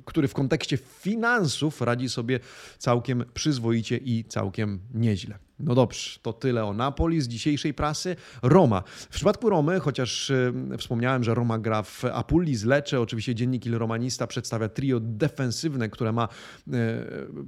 który 0.05 0.29
w 0.29 0.35
kontekście 0.35 0.77
finansów 0.77 1.81
radzi 1.81 2.09
sobie 2.09 2.41
całkiem 2.79 3.25
przyzwoicie 3.35 3.97
i 3.97 4.25
całkiem 4.25 4.81
nieźle. 4.95 5.39
No 5.59 5.75
dobrze, 5.75 6.19
to 6.23 6.33
tyle 6.33 6.65
o 6.65 6.73
Napoli 6.73 7.21
z 7.21 7.29
dzisiejszej 7.29 7.75
prasy. 7.75 8.17
Roma. 8.43 8.83
W 8.87 9.09
przypadku 9.09 9.51
Romy, 9.51 9.81
chociaż 9.81 10.31
y, 10.31 10.53
wspomniałem, 10.79 11.25
że 11.25 11.35
Roma 11.35 11.59
gra 11.59 11.83
w 11.83 12.05
Apulli 12.05 12.57
z 12.57 12.65
Lecce, 12.65 13.01
oczywiście 13.01 13.35
dziennik 13.35 13.67
Il 13.67 13.75
Romanista 13.75 14.27
przedstawia 14.27 14.69
trio 14.69 15.01
defensywne, 15.01 15.89
które 15.89 16.13
ma 16.13 16.29
y, 16.69 16.73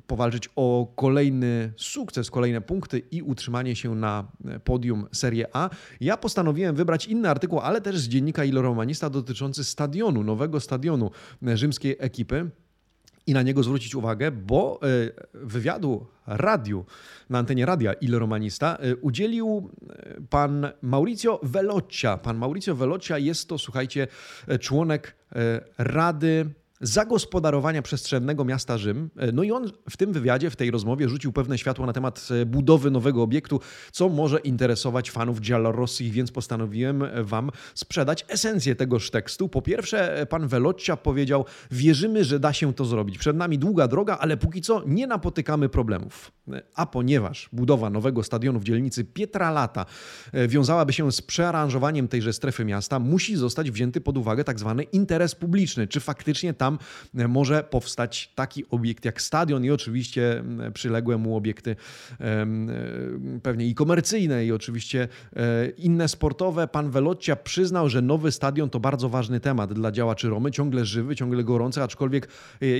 powalczyć 0.07 0.49
o 0.57 0.93
kolejny 0.97 1.73
sukces, 1.77 2.31
kolejne 2.31 2.61
punkty 2.61 2.99
i 2.99 3.23
utrzymanie 3.23 3.77
się 3.77 3.95
na 3.95 4.33
podium 4.65 5.07
Serie 5.13 5.47
A. 5.53 5.71
Ja 6.01 6.17
postanowiłem 6.17 6.77
wybrać 6.77 7.07
inny 7.07 7.31
artykuł, 7.31 7.59
ale 7.59 7.81
też 7.81 7.99
z 7.99 8.09
dziennika 8.09 8.45
Il 8.45 8.59
Romanista 8.59 9.11
dotyczący 9.11 9.65
stadionu, 9.65 10.25
nowego 10.25 10.61
stadionu 10.61 11.11
rzymskiej 11.43 11.97
ekipy 11.99 12.51
i 13.27 13.35
na 13.35 13.43
niego 13.43 13.63
zwrócić 13.63 13.95
uwagę, 13.95 14.31
bo 14.31 14.81
e, 14.83 14.87
wywiadu 15.35 16.07
radiu, 16.27 16.85
na 17.31 17.39
antenie 17.39 17.67
radia 17.67 17.93
Il 17.93 18.19
Romanista 18.19 18.77
e, 18.77 18.97
udzielił 18.97 19.71
e, 19.91 20.21
pan 20.31 20.69
Mauricio 20.83 21.41
Veloccia. 21.43 22.17
Pan 22.19 22.37
Mauricio 22.37 22.75
Veloccia 22.75 23.19
jest 23.19 23.49
to, 23.49 23.59
słuchajcie, 23.59 24.07
członek 24.61 25.17
Rady 25.79 26.51
zagospodarowania 26.81 27.83
przestrzennego 27.83 28.45
miasta 28.45 28.79
Rzym. 28.79 29.11
No 29.33 29.43
i 29.43 29.53
on 29.53 29.71
w 29.91 29.97
tym 29.97 30.13
wywiadzie, 30.13 30.51
w 30.51 30.57
tej 30.57 30.71
rozmowie 30.71 31.09
rzucił 31.09 31.33
pewne 31.33 31.59
światło 31.59 31.87
na 31.87 31.93
temat 31.93 32.29
e, 32.43 32.47
budowy 32.47 32.91
nowego 32.91 33.23
obiektu, 33.23 33.61
co 33.93 34.09
może 34.09 34.39
interesować 34.39 35.11
fanów 35.11 35.41
Giallorossi, 35.41 36.11
więc 36.11 36.31
postanowiłem 36.31 37.05
wam 37.23 37.51
sprzedać 37.75 38.25
esencję 38.29 38.75
tegoż 38.75 39.11
tekstu. 39.11 39.49
Po 39.49 39.63
pierwsze, 39.63 40.21
e, 40.21 40.27
pan 40.27 40.49
Veloccia 40.49 40.97
powiedział, 40.97 41.45
wierzymy, 41.71 42.25
że 42.25 42.41
da 42.41 42.53
się 42.53 42.75
to 42.75 42.85
zrobić. 42.85 43.19
Przed 43.19 43.37
nami 43.37 43.59
długa 43.59 43.89
droga, 43.89 44.19
ale 44.21 44.37
póki 44.37 44.63
co 44.63 44.83
nie 44.87 45.07
napotykamy 45.07 45.69
problemów. 45.69 46.33
E, 46.53 46.63
a 46.75 46.87
ponieważ 46.87 47.49
budowa 47.53 47.91
nowego 47.91 48.23
stadionu 48.23 48.61
w 48.61 48.65
dzielnicy 48.65 49.05
Pietralata 49.05 49.87
wiązałaby 50.49 50.93
się 50.93 51.13
z 51.13 51.23
przearanżowaniem 51.23 52.09
tejże 52.09 52.33
strefy 52.33 52.65
miasta, 52.65 52.99
musi 52.99 53.37
zostać 53.37 53.71
wzięty 53.71 54.01
pod 54.01 54.19
uwagę 54.19 54.45
tak 54.45 54.59
zwany 54.59 54.83
interes 54.83 55.35
publiczny. 55.35 55.87
Czy 55.87 56.01
faktycznie 56.01 56.55
tam 56.55 56.66
tam 56.67 56.79
e, 57.19 57.29
może 57.29 57.65
powstać 57.65 58.33
taki 58.35 58.65
obiekt 58.71 59.05
jak 59.05 59.23
stadion 59.23 59.65
i 59.65 59.71
oczywiście 59.71 60.45
przyległe 60.75 61.19
mu 61.19 61.37
obiekty 61.37 61.77
e, 62.21 62.47
pewnie 63.43 63.67
i 63.67 63.75
komercyjne 63.75 64.47
i 64.47 64.53
oczywiście 64.53 65.09
e, 65.37 65.69
inne 65.69 66.09
sportowe. 66.09 66.69
Pan 66.69 66.91
Veloccia 66.91 67.37
przyznał, 67.37 67.89
że 67.89 68.03
nowy 68.03 68.33
stadion 68.33 68.71
to 68.71 68.81
bardzo 68.81 69.09
ważny 69.09 69.41
temat 69.41 69.73
dla 69.73 69.93
działaczy 69.93 70.29
Romy, 70.29 70.51
ciągle 70.51 70.85
żywy, 70.85 71.17
ciągle 71.17 71.45
gorący, 71.45 71.83
aczkolwiek 71.83 72.29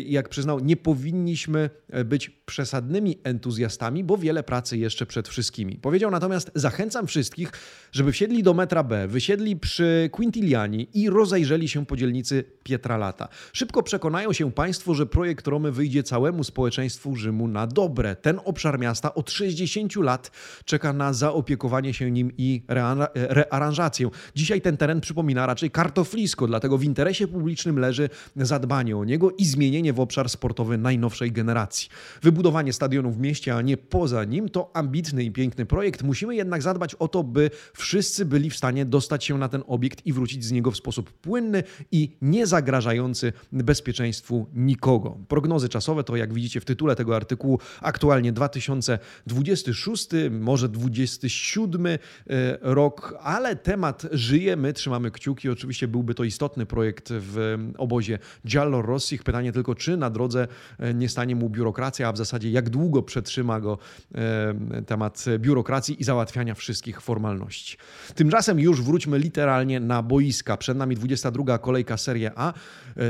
jak 0.07 0.29
przyznał, 0.29 0.61
nie 0.61 0.77
powinniśmy 0.77 1.71
być 2.05 2.31
przesadnymi 2.31 3.19
entuzjastami, 3.25 4.05
bo 4.05 4.17
wiele 4.17 4.43
pracy 4.43 4.79
jeszcze 4.79 5.07
przed 5.07 5.29
wszystkimi. 5.29 5.77
Powiedział 5.77 6.11
natomiast, 6.11 6.51
zachęcam 6.55 7.07
wszystkich, 7.07 7.53
żeby 7.93 8.13
wsiedli 8.13 8.43
do 8.43 8.55
metra 8.55 8.83
B, 8.83 9.09
wysiedli 9.09 9.57
przy 9.57 10.11
Quintiliani 10.13 10.89
i 10.95 11.11
rozejrzeli 11.11 11.69
się 11.69 11.87
po 11.87 11.97
dzielnicy 11.97 12.45
Pietralata. 12.63 13.29
Szybko 13.53 13.76
Szybko 13.77 13.85
przekonają 13.87 14.33
się 14.33 14.53
Państwo, 14.53 14.95
że 14.95 15.07
projekt 15.07 15.47
Romy 15.47 15.73
wyjdzie 15.73 16.03
całemu 16.03 16.45
społeczeństwu 16.45 17.17
Rzymu 17.17 17.49
na 17.49 17.67
dobre. 17.67 18.17
Ten 18.17 18.41
obszar 18.45 18.79
miasta 18.79 19.15
od 19.15 19.31
60 19.31 19.97
lat 19.97 20.31
czeka 20.65 20.93
na 20.93 21.13
zaopiekowanie 21.13 21.95
się 21.95 22.11
nim 22.11 22.33
i 22.39 22.63
rearanżację. 23.13 24.11
Dzisiaj 24.35 24.61
ten 24.61 24.77
teren 24.77 25.01
przypomina 25.01 25.47
raczej 25.47 25.71
kartoflisko, 25.71 26.47
dlatego 26.47 26.79
w 26.79 26.85
interesie 26.85 27.29
publicznym 27.29 27.79
leży 27.79 28.09
zadbanie 28.37 28.97
o 28.97 29.05
niego 29.05 29.31
i 29.31 29.45
zmienienie 29.45 29.93
w 29.93 30.01
obszar 30.01 30.29
sportowy 30.29 30.79
najnowszej 30.79 31.33
generacji. 31.33 31.89
Wybudowanie 32.23 32.73
stadionu 32.73 33.11
w 33.11 33.19
mieście, 33.19 33.55
a 33.55 33.63
nie 33.63 33.77
poza 33.77 34.25
nim 34.25 34.49
to 34.49 34.71
ambitny 34.77 35.25
i 35.25 35.31
piękny 35.31 35.67
projekt. 35.67 36.03
Musimy 36.03 36.37
jednak 36.37 36.63
zadbać 36.63 36.95
o 36.95 37.09
to, 37.09 37.25
by 37.25 37.51
wszyscy 37.75 38.25
byli 38.25 38.51
w 38.51 38.57
stanie 38.57 38.85
dostać 38.85 39.25
się 39.25 39.39
na 39.39 39.49
ten 39.49 39.63
obiekt 39.67 40.07
i 40.07 40.13
wrócić 40.13 40.45
z 40.45 40.53
niego 40.53 40.71
w 40.71 40.77
sposób 40.77 41.13
płynny 41.13 41.63
i 41.93 42.17
niezagrażający 42.23 43.33
bezpieczeństwu 43.67 44.47
nikogo. 44.55 45.19
Prognozy 45.29 45.69
czasowe 45.69 46.05
to, 46.05 46.17
jak 46.17 46.35
widzicie 46.35 46.61
w 46.61 46.65
tytule 46.65 46.97
tego 46.97 47.17
artykułu, 47.17 47.59
aktualnie 47.81 48.33
2026, 48.33 50.09
może 50.31 50.69
27 50.69 51.87
e, 51.87 51.99
rok, 52.61 53.19
ale 53.23 53.57
temat 53.57 54.07
żyje, 54.13 54.57
my 54.57 54.73
trzymamy 54.73 55.11
kciuki. 55.11 55.49
Oczywiście 55.49 55.89
byłby 55.89 56.15
to 56.15 56.25
istotny 56.25 56.67
projekt 56.67 57.09
w 57.11 57.59
obozie 57.79 58.19
Giallo 58.47 58.83
Rossich. 58.83 59.23
Pytanie 59.23 59.53
tylko, 59.53 59.75
czy 59.75 59.97
na 59.97 60.11
drodze 60.11 60.49
e, 60.79 60.95
nie 60.95 61.09
stanie 61.09 61.37
mu 61.37 61.51
biurokracja, 61.51 62.09
a 62.09 62.13
w 62.13 62.17
zasadzie 62.17 62.51
jak 62.51 62.71
długo 62.71 63.03
przetrzyma 63.03 63.61
go 63.61 63.79
e, 64.15 64.83
temat 64.87 65.25
biurokracji 65.39 66.01
i 66.01 66.05
załatwiania 66.05 66.55
wszystkich 66.55 67.01
formalności. 67.01 67.77
Tymczasem 68.15 68.61
już 68.61 68.83
wróćmy 68.83 69.19
literalnie 69.19 69.81
na 69.81 70.03
boiska. 70.03 70.57
Przed 70.57 70.79
nami 70.79 70.97
22 70.97 71.59
kolejka 71.59 71.97
Serie 71.97 72.31
A. 72.35 72.53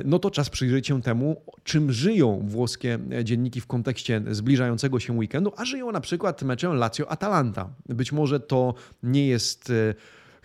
No 0.04 0.18
to 0.18 0.30
czas 0.30 0.45
czas 0.46 0.50
przyjrzeć 0.50 0.86
się 0.86 1.02
temu, 1.02 1.42
czym 1.64 1.92
żyją 1.92 2.44
włoskie 2.48 2.98
dzienniki 3.24 3.60
w 3.60 3.66
kontekście 3.66 4.22
zbliżającego 4.30 5.00
się 5.00 5.12
weekendu, 5.12 5.52
a 5.56 5.64
żyją 5.64 5.92
na 5.92 6.00
przykład 6.00 6.42
meczem 6.42 6.72
Lazio-Atalanta. 6.72 7.64
Być 7.88 8.12
może 8.12 8.40
to 8.40 8.74
nie 9.02 9.26
jest 9.26 9.70
e, 9.70 9.94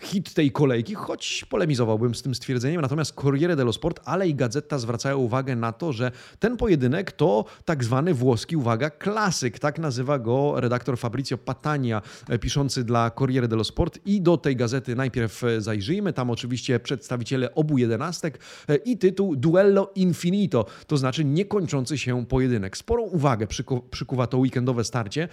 hit 0.02 0.34
tej 0.34 0.52
kolejki, 0.52 0.96
choć 0.96 1.46
polemizowałbym 1.50 2.16
z 2.16 2.22
tym 2.22 2.36
stwierdzeniem. 2.36 2.82
Natomiast 2.82 3.14
Corriere 3.16 3.56
dello 3.56 3.74
Sport, 3.74 4.00
ale 4.06 4.28
i 4.28 4.36
Gazeta 4.36 4.80
zwracają 4.80 5.18
uwagę 5.18 5.56
na 5.56 5.72
to, 5.72 5.94
że 5.94 6.12
ten 6.40 6.58
pojedynek 6.58 7.12
to 7.12 7.46
tak 7.66 7.84
zwany 7.84 8.14
włoski, 8.14 8.56
uwaga, 8.58 8.90
klasyk. 8.90 9.60
Tak 9.60 9.80
nazywa 9.80 10.20
go 10.20 10.54
redaktor 10.56 10.98
Fabrizio 10.98 11.38
Patania, 11.38 12.02
e, 12.30 12.40
piszący 12.40 12.84
dla 12.84 13.12
Corriere 13.12 13.48
dello 13.48 13.64
Sport. 13.64 14.00
I 14.06 14.22
do 14.22 14.38
tej 14.38 14.56
gazety 14.56 14.96
najpierw 14.96 15.44
e, 15.44 15.62
zajrzyjmy. 15.62 16.14
Tam 16.14 16.30
oczywiście 16.30 16.80
przedstawiciele 16.80 17.56
obu 17.56 17.78
jedenastek 17.78 18.40
e, 18.70 18.76
i 18.76 18.98
tytuł 18.98 19.36
Duello 19.36 19.92
Infinito, 19.96 20.66
to 20.88 20.98
znaczy 20.98 21.26
niekończący 21.26 21.98
się 21.98 22.26
pojedynek. 22.26 22.78
Sporą 22.78 23.04
uwagę 23.04 23.48
przyku 23.48 23.82
przykuwa 23.92 24.28
to 24.28 24.38
weekendowe 24.38 24.84
starcie. 24.84 25.28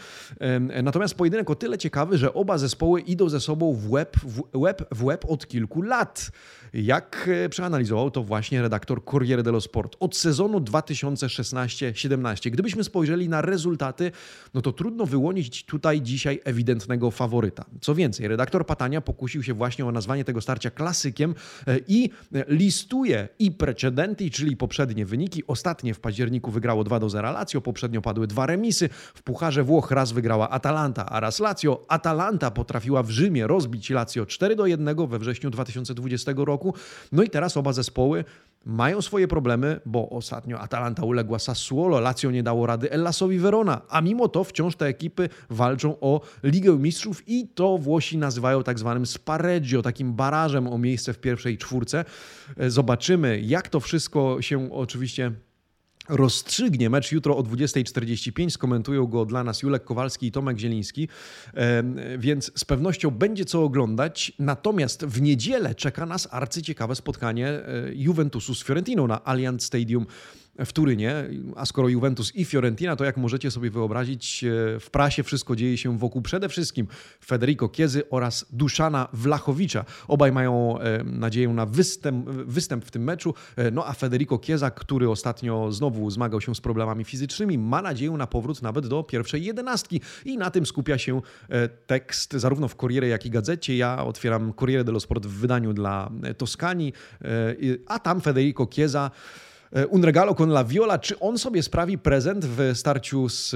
Natomiast 0.83 1.15
pojedynek 1.15 1.51
o 1.51 1.55
tyle 1.55 1.79
ciekawy, 1.79 2.19
że 2.19 2.35
oba 2.35 2.59
zespoły 2.59 3.01
idą 3.01 3.29
ze 3.29 3.41
sobą 3.41 3.73
w 3.73 3.91
łeb, 3.91 4.17
w 4.23 4.58
łeb 4.59 4.95
w 4.95 5.05
łeb 5.05 5.25
od 5.29 5.47
kilku 5.47 5.83
lat. 5.83 6.31
Jak 6.73 7.29
e, 7.45 7.49
przeanalizował 7.49 8.11
to 8.11 8.23
właśnie 8.23 8.63
redaktor 8.63 9.05
Corriere 9.05 9.43
dello 9.43 9.61
Sport 9.61 9.97
od 10.01 10.17
sezonu 10.17 10.59
2016-17. 10.59 12.51
Gdybyśmy 12.51 12.85
spojrzeli 12.85 13.29
na 13.29 13.43
rezultaty, 13.43 14.13
no 14.55 14.63
to 14.63 14.73
trudno 14.73 15.07
wyłonić 15.07 15.65
tutaj 15.65 16.03
dzisiaj 16.03 16.41
ewidentnego 16.45 17.11
faworyta. 17.11 17.65
Co 17.81 17.95
więcej, 17.95 18.29
redaktor 18.29 18.67
Patania 18.67 19.01
pokusił 19.01 19.43
się 19.43 19.55
właśnie 19.55 19.87
o 19.87 19.93
nazwanie 19.93 20.25
tego 20.25 20.41
starcia 20.41 20.71
klasykiem 20.71 21.35
e, 21.67 21.79
i 21.89 22.11
listuje 22.49 23.29
i 23.39 23.51
precedenty, 23.53 24.31
czyli 24.31 24.57
poprzednie 24.57 25.07
wyniki. 25.07 25.43
Ostatnie 25.47 25.95
w 25.95 26.01
październiku 26.01 26.51
wygrało 26.51 26.85
2 26.85 27.01
do 27.01 27.11
0 27.11 27.33
Lazio, 27.33 27.61
poprzednio 27.61 28.03
padły 28.03 28.27
dwa 28.27 28.47
remisy. 28.47 28.89
W 29.15 29.23
Pucharze 29.23 29.65
Włoch 29.65 29.91
raz 29.91 30.13
wygrała 30.13 30.51
Atalanta, 30.51 31.07
a 31.07 31.21
raz 31.21 31.41
Lazio. 31.41 31.85
Atalanta 31.89 32.51
potrafiła 32.51 33.03
w 33.03 33.11
Rzymie 33.11 33.47
rozbić 33.47 33.91
Lazio 33.91 34.27
4 34.27 34.48
do 34.57 34.67
1 34.67 35.07
we 35.07 35.19
wrześniu 35.19 35.51
2020 35.51 36.33
roku. 36.37 36.75
No 37.13 37.23
i 37.23 37.31
teraz 37.31 37.57
oba 37.57 37.73
zespoły 37.73 38.25
mają 38.65 39.03
swoje 39.03 39.29
problemy, 39.29 39.81
bo 39.87 40.11
ostatnio 40.11 40.61
Atalanta 40.61 41.05
uległa 41.05 41.39
Sassuolo, 41.39 42.01
Lazio 42.01 42.31
nie 42.31 42.43
dało 42.43 42.67
rady 42.67 42.91
Ellasowi 42.91 43.39
Verona, 43.39 43.81
a 43.89 44.01
mimo 44.01 44.29
to 44.29 44.45
wciąż 44.45 44.77
te 44.77 44.87
ekipy 44.87 45.29
walczą 45.51 46.01
o 46.01 46.21
Ligę 46.43 46.79
Mistrzów 46.79 47.23
i 47.29 47.49
to 47.49 47.79
Włosi 47.79 48.19
nazywają 48.19 48.63
tak 48.63 48.79
zwanym 48.79 49.07
spareggio, 49.07 49.83
takim 49.83 50.15
barażem 50.15 50.69
o 50.69 50.79
miejsce 50.79 51.13
w 51.13 51.19
pierwszej 51.19 51.59
czwórce. 51.59 52.05
Zobaczymy, 52.69 53.41
jak 53.41 53.69
to 53.69 53.81
wszystko 53.81 54.43
się 54.43 54.73
oczywiście 54.73 55.33
rozstrzygnie 56.09 56.91
mecz 56.91 57.13
jutro 57.13 57.37
o 57.37 57.43
20.45. 57.43 58.51
Skomentują 58.51 59.07
go 59.07 59.25
dla 59.25 59.45
nas 59.45 59.63
Julek 59.63 59.85
Kowalski 59.85 60.27
i 60.27 60.33
Tomek 60.33 60.59
Zieliński, 60.59 61.09
więc 62.19 62.53
z 62.55 62.65
pewnością 62.65 63.11
będzie 63.11 63.45
co 63.45 63.63
oglądać. 63.63 64.33
Natomiast 64.39 65.05
w 65.05 65.21
niedzielę 65.23 65.75
czeka 65.75 66.07
nas 66.07 66.29
arcyciekawe 66.31 66.95
spotkanie 66.95 67.49
e, 67.49 67.63
Juventusu 67.93 68.55
z 68.55 68.65
Fiorentiną 68.65 69.07
na 69.07 69.25
Allianz 69.25 69.63
Stadium 69.63 70.07
w 70.59 70.73
Turynie, 70.73 71.15
a 71.57 71.67
skoro 71.67 71.89
Juventus 71.89 72.37
i 72.37 72.45
Fiorentina, 72.45 72.97
to 72.97 73.05
jak 73.05 73.17
możecie 73.17 73.51
sobie 73.51 73.71
wyobrazić, 73.71 74.45
w 74.81 74.91
prasie 74.91 75.23
wszystko 75.23 75.57
dzieje 75.57 75.79
się 75.79 75.99
wokół 75.99 76.23
przede 76.23 76.49
wszystkim 76.49 76.87
Federico 77.25 77.69
Kiezy 77.69 78.11
oraz 78.11 78.47
Duszana 78.53 79.09
Wlachowicza. 79.13 79.85
Obaj 80.09 80.33
mają 80.33 80.79
nadzieję 81.05 81.49
na 81.49 81.67
występ, 81.67 82.31
występ 82.31 82.85
w 82.85 82.91
tym 82.91 83.05
meczu, 83.05 83.35
no 83.73 83.87
a 83.87 83.93
Federico 83.93 84.39
Kieza, 84.39 84.71
który 84.71 85.11
ostatnio 85.11 85.73
znowu 85.73 86.11
zmagał 86.11 86.41
się 86.41 86.55
z 86.55 86.61
problemami 86.61 87.05
fizycznymi, 87.05 87.59
ma 87.59 87.83
nadzieję 87.83 88.11
na 88.11 88.27
powrót 88.27 88.63
nawet 88.63 88.87
do 88.87 89.03
pierwszej 89.03 89.45
jedenastki 89.45 90.01
i 90.25 90.39
na 90.39 90.51
tym 90.51 90.67
skupia 90.67 90.99
się 90.99 91.23
tekst 91.87 92.33
zarówno 92.33 92.69
w 92.69 92.77
Corriere, 92.77 93.09
jak 93.09 93.27
i 93.27 93.31
Gazecie. 93.31 93.77
Ja 93.77 94.05
otwieram 94.05 94.53
Corriere 94.53 94.85
dello 94.85 95.01
Sport 95.01 95.27
w 95.27 95.41
wydaniu 95.41 95.73
dla 95.73 96.11
Toskanii, 96.37 96.93
a 97.87 97.99
tam 97.99 98.21
Federico 98.21 98.69
e, 98.79 99.11
un 99.91 100.05
regalo 100.05 100.35
con 100.35 100.51
la 100.51 100.65
viola. 100.65 100.99
Czy 100.99 101.19
on 101.19 101.39
sobie 101.39 101.63
sprawi 101.63 101.99
prezent 101.99 102.45
w 102.45 102.73
starciu 102.75 103.29
z 103.29 103.55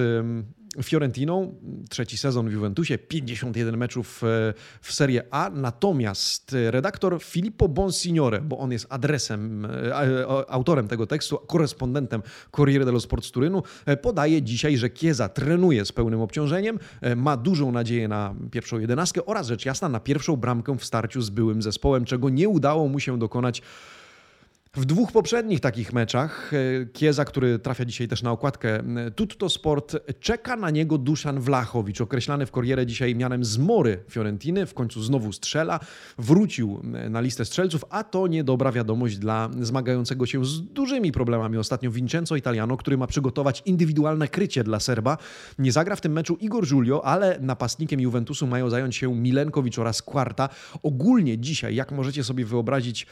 Fiorentiną, 0.83 1.54
trzeci 1.90 2.19
sezon 2.19 2.49
w 2.49 2.52
Juventusie, 2.52 2.99
51 2.99 3.76
meczów 3.76 4.25
e, 4.25 4.54
w 4.81 4.92
Serie 4.92 5.23
A, 5.31 5.50
natomiast 5.50 6.57
redaktor 6.71 7.23
Filippo 7.23 7.69
Bonsignore, 7.69 8.40
bo 8.40 8.59
on 8.59 8.73
jest 8.73 8.87
adresem, 8.88 9.64
e, 9.64 10.26
autorem 10.49 10.88
tego 10.88 11.07
tekstu, 11.07 11.38
korespondentem 11.38 12.23
Corriere 12.57 12.85
dello 12.85 13.00
Sport 13.00 13.25
z 13.25 13.31
Turynu, 13.31 13.62
podaje 14.02 14.42
dzisiaj, 14.42 14.76
że 14.76 14.90
Chiesa 14.90 15.28
trenuje 15.28 15.85
z 15.85 15.92
pełnym 15.92 16.21
obciążeniem, 16.21 16.78
ma 17.16 17.37
dużą 17.37 17.73
nadzieję 17.73 18.09
na 18.09 18.35
pierwszą 18.50 18.78
jedenastkę 18.78 19.26
oraz 19.26 19.47
rzecz 19.47 19.64
jasna 19.64 19.88
na 19.88 20.00
pierwszą 20.00 20.37
bramkę 20.37 20.78
w 20.78 20.85
starciu 20.85 21.21
z 21.23 21.31
byłym 21.31 21.62
zespołem, 21.62 22.04
czego 22.04 22.31
nie 22.31 22.49
udało 22.49 22.88
mu 22.88 23.00
się 23.00 23.19
dokonać 23.19 23.62
w 24.76 24.85
dwóch 24.85 25.12
poprzednich 25.12 25.61
takich 25.61 25.93
meczach 25.93 26.52
e, 26.55 26.87
Kieza, 26.87 27.25
który 27.25 27.59
trafia 27.59 27.85
dzisiaj 27.85 28.09
też 28.09 28.23
na 28.23 28.31
okładkę 28.31 28.79
e, 28.79 29.11
Tutto 29.11 29.49
Sport, 29.49 29.97
czeka 30.21 30.57
na 30.57 30.71
niego 30.71 30.99
Duszan 30.99 31.41
Wlachowicz, 31.41 32.00
określany 32.00 32.47
w 32.47 32.50
Korierę 32.50 32.87
dzisiaj 32.87 33.14
mianem 33.14 33.45
zmory 33.45 34.05
Fiorentiny, 34.11 34.67
w 34.67 34.75
końcu 34.75 35.02
znowu 35.02 35.33
strzela, 35.33 35.81
wrócił 36.19 36.83
e, 36.95 37.11
na 37.11 37.21
listę 37.21 37.45
strzelców, 37.45 37.85
a 37.91 38.05
to 38.05 38.26
niedobra 38.26 38.73
wiadomość 38.73 39.19
dla 39.19 39.50
zmagającego 39.61 40.26
się 40.26 40.45
z 40.45 40.61
dużymi 40.62 41.12
problemami 41.12 41.59
ostatnio 41.59 41.91
Vincenzo 41.91 42.37
Italiano, 42.37 42.76
który 42.76 42.97
ma 42.99 43.07
przygotować 43.07 43.62
indywidualne 43.67 44.29
krycie 44.29 44.64
dla 44.64 44.81
Serba. 44.81 45.19
Nie 45.59 45.73
zagra 45.73 45.97
w 45.97 46.00
tym 46.00 46.12
meczu 46.12 46.37
Igor 46.41 46.67
Giulio, 46.67 47.05
ale 47.05 47.38
napastnikiem 47.41 48.00
Juventusu 48.00 48.47
mają 48.47 48.71
zająć 48.71 48.97
się 48.97 49.14
Milenkowicz 49.14 49.79
oraz 49.79 50.02
Quarta. 50.02 50.49
Ogólnie 50.83 51.38
dzisiaj, 51.38 51.75
jak 51.75 51.93
możecie 51.93 52.25
sobie 52.25 52.45
wyobrazić, 52.45 53.07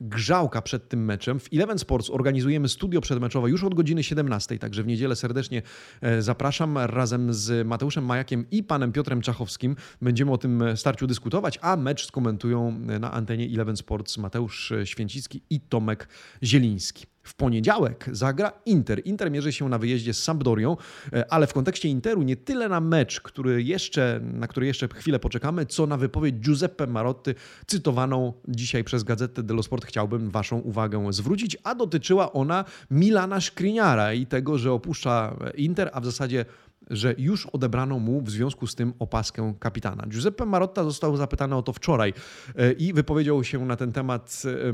grzałka 0.00 0.62
przed 0.62 0.88
tym 0.88 1.03
meczem. 1.04 1.40
W 1.40 1.48
Eleven 1.52 1.78
Sports 1.78 2.10
organizujemy 2.10 2.68
studio 2.68 3.00
przedmeczowe 3.00 3.50
już 3.50 3.64
od 3.64 3.74
godziny 3.74 4.02
17, 4.02 4.58
także 4.58 4.82
w 4.82 4.86
niedzielę 4.86 5.16
serdecznie 5.16 5.62
e, 6.00 6.22
zapraszam. 6.22 6.78
Razem 6.78 7.34
z 7.34 7.66
Mateuszem 7.66 8.04
Majakiem 8.04 8.46
i 8.50 8.62
panem 8.62 8.92
Piotrem 8.92 9.20
Czachowskim 9.20 9.76
będziemy 10.02 10.32
o 10.32 10.38
tym 10.38 10.64
starciu 10.76 11.06
dyskutować, 11.06 11.58
a 11.62 11.76
mecz 11.76 12.06
skomentują 12.06 12.78
na 13.00 13.12
antenie 13.12 13.46
Eleven 13.54 13.76
Sports 13.76 14.18
Mateusz 14.18 14.72
Święcicki 14.84 15.42
i 15.50 15.60
Tomek 15.60 16.08
Zieliński. 16.42 17.13
W 17.24 17.34
poniedziałek 17.34 18.08
zagra 18.12 18.52
Inter. 18.66 19.00
Inter 19.04 19.30
mierzy 19.30 19.52
się 19.52 19.68
na 19.68 19.78
wyjeździe 19.78 20.14
z 20.14 20.22
Sampdorią, 20.22 20.76
e, 21.12 21.32
ale 21.32 21.46
w 21.46 21.52
kontekście 21.52 21.88
Interu 21.88 22.22
nie 22.22 22.36
tyle 22.36 22.68
na 22.68 22.80
mecz, 22.80 23.20
który 23.20 23.62
jeszcze, 23.62 24.20
na 24.22 24.48
który 24.48 24.66
jeszcze 24.66 24.88
chwilę 24.88 25.18
poczekamy, 25.18 25.66
co 25.66 25.86
na 25.86 25.96
wypowiedź 25.96 26.34
Giuseppe 26.34 26.86
Marotti, 26.86 27.30
cytowaną 27.66 28.32
dzisiaj 28.48 28.84
przez 28.84 29.04
Gazetę 29.04 29.42
dello 29.42 29.62
Sport, 29.62 29.84
chciałbym 29.84 30.30
Waszą 30.30 30.58
uwagę 30.58 31.12
zwrócić, 31.12 31.56
a 31.64 31.74
dotyczyła 31.74 32.32
ona 32.32 32.64
Milana 32.90 33.40
Skriniara 33.40 34.12
i 34.12 34.26
tego, 34.26 34.58
że 34.58 34.72
opuszcza 34.72 35.36
Inter, 35.54 35.90
a 35.92 36.00
w 36.00 36.04
zasadzie 36.04 36.44
że 36.90 37.14
już 37.18 37.46
odebrano 37.46 37.98
mu 37.98 38.20
w 38.20 38.30
związku 38.30 38.66
z 38.66 38.74
tym 38.74 38.92
opaskę 38.98 39.54
kapitana. 39.60 40.06
Giuseppe 40.06 40.46
Marotta 40.46 40.84
został 40.84 41.16
zapytany 41.16 41.56
o 41.56 41.62
to 41.62 41.72
wczoraj 41.72 42.12
e, 42.56 42.72
i 42.72 42.92
wypowiedział 42.92 43.44
się 43.44 43.66
na 43.66 43.76
ten 43.76 43.92
temat, 43.92 44.42
e, 44.46 44.72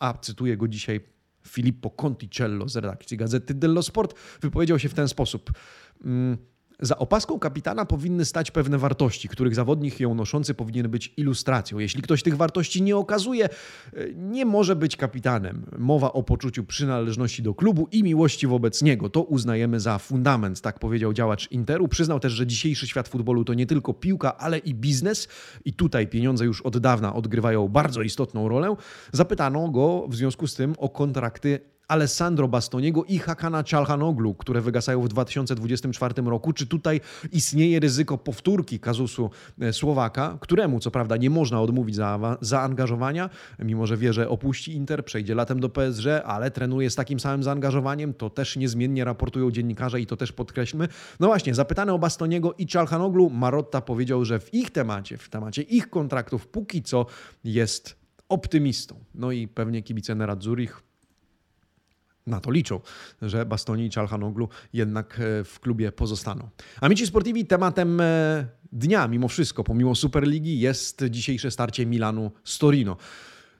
a 0.00 0.14
cytuję 0.18 0.56
go 0.56 0.68
dzisiaj 0.68 1.15
Filippo 1.46 1.90
Conticello 1.90 2.68
z 2.68 2.76
redakcji 2.76 3.16
Gazety 3.16 3.54
dello 3.54 3.82
Sport 3.82 4.14
wypowiedział 4.40 4.78
się 4.78 4.88
w 4.88 4.94
ten 4.94 5.08
sposób. 5.08 5.50
Za 6.80 6.98
opaską 6.98 7.38
kapitana 7.38 7.84
powinny 7.84 8.24
stać 8.24 8.50
pewne 8.50 8.78
wartości, 8.78 9.28
których 9.28 9.54
zawodnik 9.54 10.00
ją 10.00 10.14
noszący 10.14 10.54
powinien 10.54 10.90
być 10.90 11.12
ilustracją. 11.16 11.78
Jeśli 11.78 12.02
ktoś 12.02 12.22
tych 12.22 12.36
wartości 12.36 12.82
nie 12.82 12.96
okazuje, 12.96 13.44
e, 13.44 13.50
nie 14.14 14.44
może 14.44 14.76
być 14.76 14.96
kapitanem. 14.96 15.66
Mowa 15.78 16.12
o 16.12 16.22
poczuciu 16.22 16.64
przynależności 16.64 17.42
do 17.42 17.54
klubu 17.54 17.88
i 17.92 18.02
miłości 18.02 18.46
wobec 18.46 18.82
niego. 18.82 19.08
To 19.08 19.22
uznajemy 19.22 19.80
za 19.80 19.98
fundament, 19.98 20.60
tak 20.60 20.78
powiedział 20.78 21.12
działacz 21.12 21.50
Interu. 21.50 21.88
Przyznał 21.88 22.20
też, 22.20 22.32
że 22.32 22.46
dzisiejszy 22.46 22.86
świat 22.86 23.08
futbolu 23.08 23.44
to 23.44 23.54
nie 23.54 23.66
tylko 23.66 23.94
piłka, 23.94 24.36
ale 24.36 24.58
i 24.58 24.74
biznes 24.74 25.28
i 25.64 25.72
tutaj 25.72 26.06
pieniądze 26.06 26.44
już 26.44 26.62
od 26.62 26.78
dawna 26.78 27.14
odgrywają 27.14 27.68
bardzo 27.68 28.02
istotną 28.02 28.48
rolę. 28.48 28.76
Zapytano 29.12 29.68
go 29.68 30.06
w 30.08 30.16
związku 30.16 30.46
z 30.46 30.54
tym 30.54 30.74
o 30.78 30.88
kontrakty 30.88 31.75
Alessandro 31.88 32.48
Bastoniego 32.48 33.04
i 33.04 33.18
Hakana 33.18 33.64
Çalhanoglu, 33.64 34.34
które 34.34 34.60
wygasają 34.60 35.02
w 35.02 35.08
2024 35.08 36.14
roku. 36.22 36.52
Czy 36.52 36.66
tutaj 36.66 37.00
istnieje 37.32 37.80
ryzyko 37.80 38.18
powtórki 38.18 38.80
kazusu 38.80 39.30
e, 39.60 39.72
Słowaka, 39.72 40.38
któremu 40.40 40.80
co 40.80 40.90
prawda 40.90 41.16
nie 41.16 41.30
można 41.30 41.60
odmówić 41.60 41.94
za, 41.94 42.38
zaangażowania, 42.40 43.30
mimo 43.58 43.86
że 43.86 43.96
wie, 43.96 44.12
że 44.12 44.28
opuści 44.28 44.72
Inter, 44.72 45.04
przejdzie 45.04 45.34
latem 45.34 45.60
do 45.60 45.68
PSG, 45.68 46.06
ale 46.24 46.50
trenuje 46.50 46.90
z 46.90 46.94
takim 46.94 47.20
samym 47.20 47.42
zaangażowaniem, 47.42 48.14
to 48.14 48.30
też 48.30 48.56
niezmiennie 48.56 49.04
raportują 49.04 49.50
dziennikarze 49.50 50.00
i 50.00 50.06
to 50.06 50.16
też 50.16 50.32
podkreślmy. 50.32 50.88
No 51.20 51.26
właśnie, 51.26 51.54
zapytany 51.54 51.92
o 51.92 51.98
Bastoniego 51.98 52.54
i 52.58 52.66
Çalhanoglu, 52.66 53.30
Marotta 53.30 53.80
powiedział, 53.80 54.24
że 54.24 54.40
w 54.40 54.54
ich 54.54 54.70
temacie, 54.70 55.16
w 55.18 55.28
temacie 55.28 55.62
ich 55.62 55.90
kontraktów 55.90 56.48
póki 56.48 56.82
co 56.82 57.06
jest 57.44 57.96
optymistą. 58.28 59.04
No 59.14 59.32
i 59.32 59.48
pewnie 59.48 59.82
kibice 59.82 60.14
Nerazzurich 60.14 60.85
na 62.26 62.40
to 62.40 62.50
liczą, 62.50 62.80
że 63.22 63.46
Bastoni 63.46 63.86
i 63.86 63.90
Czalhanoglu 63.90 64.48
jednak 64.72 65.20
e, 65.20 65.44
w 65.44 65.60
klubie 65.60 65.92
pozostaną. 65.92 66.48
Amici 66.80 67.06
Sportivi 67.06 67.46
tematem 67.46 68.00
e, 68.00 68.46
dnia, 68.72 69.08
mimo 69.08 69.28
wszystko, 69.28 69.64
pomimo 69.64 69.94
Superligi, 69.94 70.60
jest 70.60 71.04
dzisiejsze 71.10 71.50
starcie 71.50 71.86
Milanu 71.86 72.30
z 72.44 72.58
Torino. 72.58 72.96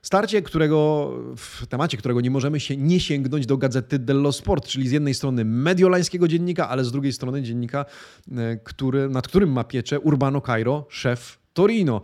Starcie, 0.01 0.41
którego, 0.41 1.11
w 1.37 1.67
temacie 1.67 1.97
którego 1.97 2.21
nie 2.21 2.31
możemy 2.31 2.59
się 2.59 2.77
nie 2.77 2.99
sięgnąć 2.99 3.45
do 3.45 3.57
gazety 3.57 3.99
dello 3.99 4.31
Sport, 4.31 4.67
czyli 4.67 4.87
z 4.87 4.91
jednej 4.91 5.13
strony 5.13 5.45
mediolańskiego 5.45 6.27
dziennika, 6.27 6.69
ale 6.69 6.83
z 6.83 6.91
drugiej 6.91 7.13
strony 7.13 7.41
dziennika, 7.41 7.85
e, 8.31 8.57
który, 8.57 9.09
nad 9.09 9.27
którym 9.27 9.51
ma 9.51 9.63
pieczę 9.63 9.99
Urbano 9.99 10.41
Cairo, 10.41 10.85
szef 10.89 11.39
Torino. 11.53 12.01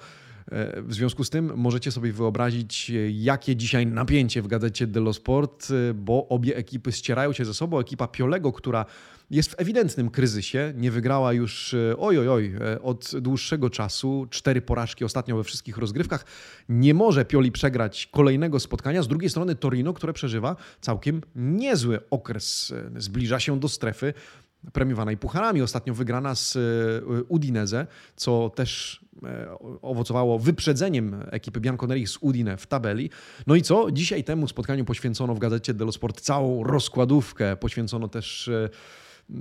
E, 0.52 0.82
w 0.82 0.94
związku 0.94 1.24
z 1.24 1.30
tym 1.30 1.52
możecie 1.56 1.92
sobie 1.92 2.14
wyobrazić, 2.14 2.90
e, 2.90 2.94
jakie 3.12 3.56
dzisiaj 3.56 3.88
napięcie 3.88 4.42
w 4.42 4.48
gazecie 4.48 4.88
dello 4.88 5.14
Sport, 5.14 5.68
e, 5.72 5.94
bo 5.94 6.28
obie 6.28 6.56
ekipy 6.56 6.92
ścierają 6.92 7.34
się 7.34 7.46
ze 7.46 7.54
sobą. 7.54 7.80
Ekipa 7.80 8.08
Piolego, 8.08 8.52
która 8.52 8.86
jest 9.32 9.52
w 9.52 9.60
ewidentnym 9.60 10.10
kryzysie, 10.10 10.74
nie 10.78 10.92
wygrała 10.92 11.34
już 11.34 11.76
oj, 11.98 12.18
oj, 12.20 12.30
oj, 12.30 12.54
od 12.82 13.12
dłuższego 13.22 13.70
czasu, 13.70 14.28
cztery 14.30 14.62
porażki 14.62 15.06
ostatnio 15.06 15.38
we 15.38 15.44
wszystkich 15.44 15.78
rozgrywkach. 15.78 16.26
Nie 16.70 16.94
może 16.94 17.26
Pioli 17.26 17.52
przegrać 17.52 18.10
kolejnego 18.12 18.60
spotkania. 18.60 19.04
Z 19.04 19.08
drugiej 19.08 19.30
strony 19.30 19.56
Torino, 19.56 19.94
które 19.94 20.14
przeżywa 20.14 20.56
całkiem 20.82 21.22
niezły 21.36 22.00
okres, 22.10 22.74
zbliża 22.98 23.40
się 23.40 23.60
do 23.60 23.70
strefy 23.70 24.14
premiowanej 24.74 25.18
pucharami. 25.18 25.62
Ostatnio 25.62 25.94
wygrana 25.94 26.36
z 26.36 26.58
Udinese, 27.28 27.88
co 28.16 28.50
też 28.50 29.04
E, 29.26 29.58
owocowało 29.82 30.40
wyprzedzeniem 30.40 31.16
ekipy 31.32 31.60
Bianconeri 31.60 32.08
z 32.08 32.18
Udine 32.22 32.58
w 32.58 32.68
tabeli. 32.68 33.10
No 33.48 33.56
i 33.56 33.62
co? 33.62 33.92
Dzisiaj 33.92 34.24
temu 34.24 34.48
spotkaniu 34.48 34.86
poświęcono 34.86 35.36
w 35.36 35.40
gazecie 35.40 35.74
dello 35.74 35.92
Sport 35.92 36.22
całą 36.22 36.64
rozkładówkę. 36.64 37.56
Poświęcono 37.56 38.08
też 38.08 38.48
e, 38.48 38.70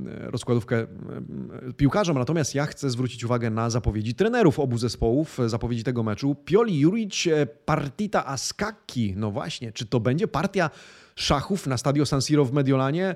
rozkładówkę 0.07 0.77
e, 0.77 0.87
piłkarzom. 1.77 2.19
Natomiast 2.19 2.55
ja 2.55 2.67
chcę 2.67 2.91
zwrócić 2.91 3.25
uwagę 3.25 3.51
na 3.51 3.71
zapowiedzi 3.71 4.15
trenerów 4.15 4.59
obu 4.59 4.79
zespołów, 4.79 5.39
zapowiedzi 5.47 5.85
tego 5.85 6.03
meczu. 6.03 6.37
Pioli 6.45 6.81
Juric, 6.81 7.25
partita 7.65 8.27
a 8.27 8.37
skakki. 8.37 9.15
No 9.17 9.31
właśnie, 9.31 9.73
czy 9.73 9.87
to 9.87 10.01
będzie 10.01 10.29
partia 10.29 10.71
szachów 11.17 11.67
na 11.67 11.79
stadio 11.79 12.07
San 12.07 12.23
Siro 12.23 12.45
w 12.45 12.53
Mediolanie? 12.53 13.15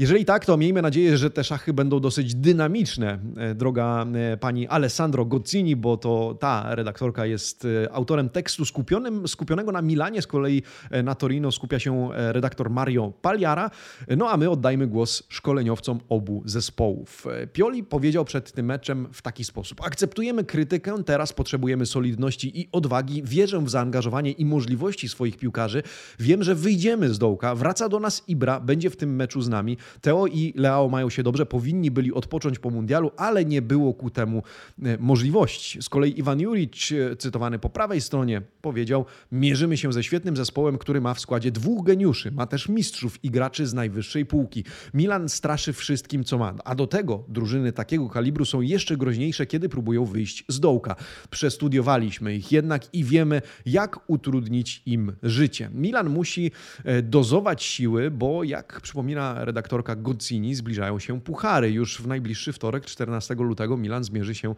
Jeżeli 0.00 0.24
tak, 0.24 0.44
to 0.44 0.56
miejmy 0.56 0.82
nadzieję, 0.82 1.16
że 1.16 1.30
te 1.30 1.44
szachy 1.44 1.72
będą 1.72 2.00
dosyć 2.00 2.34
dynamiczne, 2.34 3.18
e, 3.36 3.54
droga 3.54 4.06
e, 4.32 4.36
pani 4.36 4.68
Alessandro 4.68 5.24
Gozzini, 5.24 5.76
bo 5.76 5.96
to 5.96 6.36
ta 6.40 6.74
redaktorka 6.74 7.26
jest 7.26 7.64
e, 7.64 7.92
autorem 7.92 8.28
tekstu 8.28 8.64
skupionym, 8.64 9.28
skupionego 9.28 9.72
na 9.72 9.82
Milanie, 9.82 10.22
z 10.22 10.26
kolei 10.26 10.62
na 11.04 11.14
Torino 11.14 11.52
skupia 11.52 11.78
się 11.78 12.08
redaktor 12.12 12.70
Mario 12.70 13.12
Pagliara. 13.22 13.70
No 14.16 14.30
a 14.30 14.36
my 14.36 14.50
oddajmy 14.50 14.86
głos 14.86 15.22
szkoleniowcom 15.28 16.00
obu 16.08 16.42
zespołów. 16.44 17.26
Pioli 17.52 17.84
powiedział 17.84 18.24
przed 18.24 18.52
tym 18.52 18.66
meczem 18.66 19.08
w 19.12 19.22
taki 19.22 19.44
sposób: 19.44 19.80
Akceptujemy 19.82 20.44
krytykę, 20.44 21.04
teraz 21.04 21.32
potrzebujemy 21.32 21.86
solidności 21.86 22.60
i 22.60 22.68
odwagi, 22.72 23.22
wierzę 23.22 23.64
w 23.64 23.70
zaangażowanie 23.70 24.32
i 24.32 24.44
możliwości 24.44 25.08
swoich 25.08 25.36
piłkarzy. 25.36 25.82
Wiem, 26.18 26.42
że 26.42 26.54
wyjdziemy 26.54 27.14
z 27.14 27.18
dołka, 27.18 27.54
wraca 27.54 27.88
do 27.88 28.00
nas 28.00 28.22
Ibra, 28.28 28.60
będzie 28.60 28.90
w 28.90 28.96
tym 28.96 29.16
meczu 29.16 29.42
z 29.42 29.48
nami. 29.48 29.76
Teo 30.00 30.26
i 30.26 30.52
Leao 30.56 30.88
mają 30.88 31.10
się 31.10 31.22
dobrze, 31.22 31.46
powinni 31.46 31.90
byli 31.90 32.12
odpocząć 32.12 32.58
po 32.58 32.70
mundialu, 32.70 33.10
ale 33.16 33.44
nie 33.44 33.62
było 33.62 33.94
ku 33.94 34.10
temu 34.10 34.42
e, 34.82 34.98
możliwości. 34.98 35.82
Z 35.82 35.88
kolei 35.88 36.18
Iwan 36.18 36.40
Juric, 36.40 36.92
e, 36.92 37.16
cytowany 37.16 37.58
po 37.58 37.70
prawej 37.70 38.00
stronie, 38.00 38.42
powiedział: 38.62 39.04
Mierzymy 39.32 39.76
się 39.76 39.92
ze 39.92 40.02
świetnym 40.02 40.36
zespołem, 40.36 40.78
który 40.78 41.00
ma 41.00 41.14
w 41.14 41.20
składzie 41.20 41.50
dwóch 41.50 41.86
geniuszy, 41.86 42.30
ma 42.32 42.46
też 42.46 42.68
mistrzów 42.68 43.24
i 43.24 43.30
graczy 43.30 43.66
z 43.66 43.74
najwyższej 43.74 44.26
półki. 44.26 44.64
Milan 44.94 45.28
straszy 45.28 45.72
wszystkim, 45.72 46.24
co 46.24 46.38
ma. 46.38 46.54
A 46.64 46.74
do 46.74 46.86
tego 46.86 47.24
drużyny 47.28 47.72
takiego 47.72 48.08
kalibru 48.08 48.44
są 48.44 48.60
jeszcze 48.60 48.96
groźniejsze, 48.96 49.46
kiedy 49.46 49.68
próbują 49.68 50.04
wyjść 50.04 50.44
z 50.48 50.60
dołka. 50.60 50.96
Przestudiowaliśmy 51.30 52.34
ich 52.34 52.52
jednak 52.52 52.94
i 52.94 53.04
wiemy, 53.04 53.42
jak 53.66 54.10
utrudnić 54.10 54.82
im 54.86 55.12
życie. 55.22 55.70
Milan 55.74 56.08
musi 56.08 56.52
e, 56.84 57.02
dozować 57.02 57.62
siły, 57.62 58.10
bo 58.10 58.44
jak 58.44 58.80
przypomina 58.80 59.44
redaktorka 59.70 59.96
Gozzini, 59.96 60.54
zbliżają 60.54 60.98
się 60.98 61.20
puchary. 61.20 61.70
Już 61.70 62.02
w 62.02 62.06
najbliższy 62.06 62.52
wtorek, 62.52 62.84
14 62.86 63.34
lutego, 63.34 63.76
Milan 63.76 64.04
zmierzy 64.04 64.34
się 64.34 64.54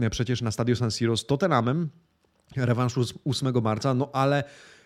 e, 0.00 0.10
przecież 0.10 0.42
na 0.42 0.50
Stadio 0.50 0.76
San 0.76 0.90
Siro 0.90 1.16
z 1.16 1.26
Tottenhamem. 1.26 1.88
Rewanżu 2.56 3.04
z 3.04 3.14
8 3.24 3.62
marca, 3.62 3.94
no 3.94 4.10
ale 4.12 4.44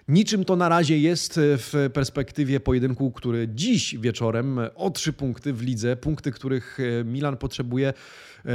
Niczym 0.09 0.45
to 0.45 0.57
na 0.57 0.69
razie 0.69 0.99
jest 0.99 1.39
e, 1.39 1.41
w 1.59 1.91
perspektywie 1.93 2.61
pojedynku, 2.61 3.12
który 3.12 3.49
dziś 3.49 3.97
wieczorem 3.97 4.61
o 4.75 4.91
trzy 4.91 5.12
punkty 5.12 5.53
w 5.53 5.62
lidze, 5.62 5.97
punkty, 5.97 6.33
których 6.33 6.79
Milan 7.05 7.37
potrzebuje 7.37 7.93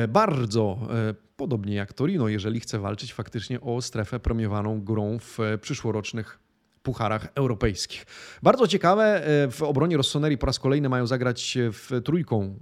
bardzo, 0.09 0.87
podobnie 1.37 1.75
jak 1.75 1.93
Torino, 1.93 2.27
jeżeli 2.27 2.59
chce 2.59 2.79
walczyć 2.79 3.13
faktycznie 3.13 3.61
o 3.61 3.81
strefę 3.81 4.19
premiowaną 4.19 4.81
grą 4.81 5.17
w 5.19 5.37
przyszłorocznych 5.61 6.39
pucharach 6.83 7.27
europejskich. 7.35 8.05
Bardzo 8.43 8.67
ciekawe, 8.67 9.25
e, 9.25 9.51
w 9.51 9.63
obronie 9.63 9.97
Rossoneri 9.97 10.37
po 10.37 10.45
raz 10.45 10.59
kolejny 10.59 10.89
mają 10.89 11.07
zagrać 11.07 11.57
w 11.71 12.01
trójką 12.05 12.55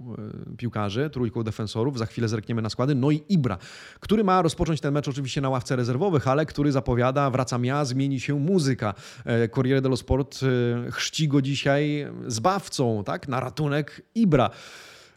e, 0.52 0.56
piłkarzy, 0.56 1.10
trójką 1.10 1.42
defensorów. 1.42 1.98
Za 1.98 2.06
chwilę 2.06 2.28
zerkniemy 2.28 2.62
na 2.62 2.70
składy. 2.70 2.94
No 2.94 3.10
i 3.10 3.22
Ibra, 3.28 3.58
który 4.00 4.24
ma 4.24 4.42
rozpocząć 4.42 4.80
ten 4.80 4.94
mecz 4.94 5.08
oczywiście 5.08 5.40
na 5.40 5.50
ławce 5.50 5.76
rezerwowych, 5.76 6.28
ale 6.28 6.46
który 6.46 6.72
zapowiada, 6.72 7.30
wracam 7.30 7.64
ja, 7.64 7.84
zmieni 7.84 8.20
się 8.20 8.38
muzyka. 8.38 8.94
E, 9.24 9.48
Corriere 9.48 9.80
dello 9.80 9.96
Sport 9.96 10.40
chrzci 10.90 11.28
go 11.28 11.42
dzisiaj 11.42 12.06
zbawcą, 12.26 13.04
tak, 13.04 13.28
na 13.28 13.40
ratunek 13.40 14.02
Ibra. 14.14 14.50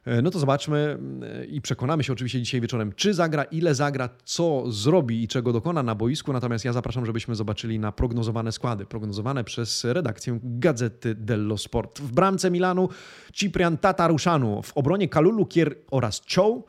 E, 0.06 0.22
no 0.22 0.32
to 0.32 0.40
zobaczmy 0.40 0.98
e, 1.42 1.46
i 1.46 1.62
przekonamy 1.62 2.04
się 2.04 2.14
oczywiście 2.14 2.42
dzisiaj 2.42 2.62
wieczorem, 2.62 2.94
czy 2.96 3.14
zagra, 3.14 3.44
ile 3.44 3.76
zagra, 3.76 4.10
co 4.24 4.72
zrobi 4.72 5.24
i 5.24 5.28
czego 5.28 5.54
dokona 5.54 5.84
na 5.84 5.96
boisku. 5.96 6.34
Natomiast 6.34 6.66
ja 6.66 6.74
zapraszam, 6.74 7.06
żebyśmy 7.06 7.36
zobaczyli 7.36 7.80
na 7.80 7.92
prognozowane 7.92 8.52
składy, 8.52 8.86
prognozowane 8.86 9.44
przez 9.44 9.84
redakcję 9.84 10.40
Gazety 10.44 11.16
dello 11.16 11.58
Sport. 11.58 12.00
W 12.00 12.12
bramce 12.12 12.52
Milanu 12.52 12.90
Ciprian 13.34 13.78
Tataruszanu, 13.78 14.62
w 14.62 14.78
obronie 14.78 15.10
Kalulu 15.10 15.46
Kier 15.46 15.76
oraz 15.92 16.22
Chow, 16.36 16.64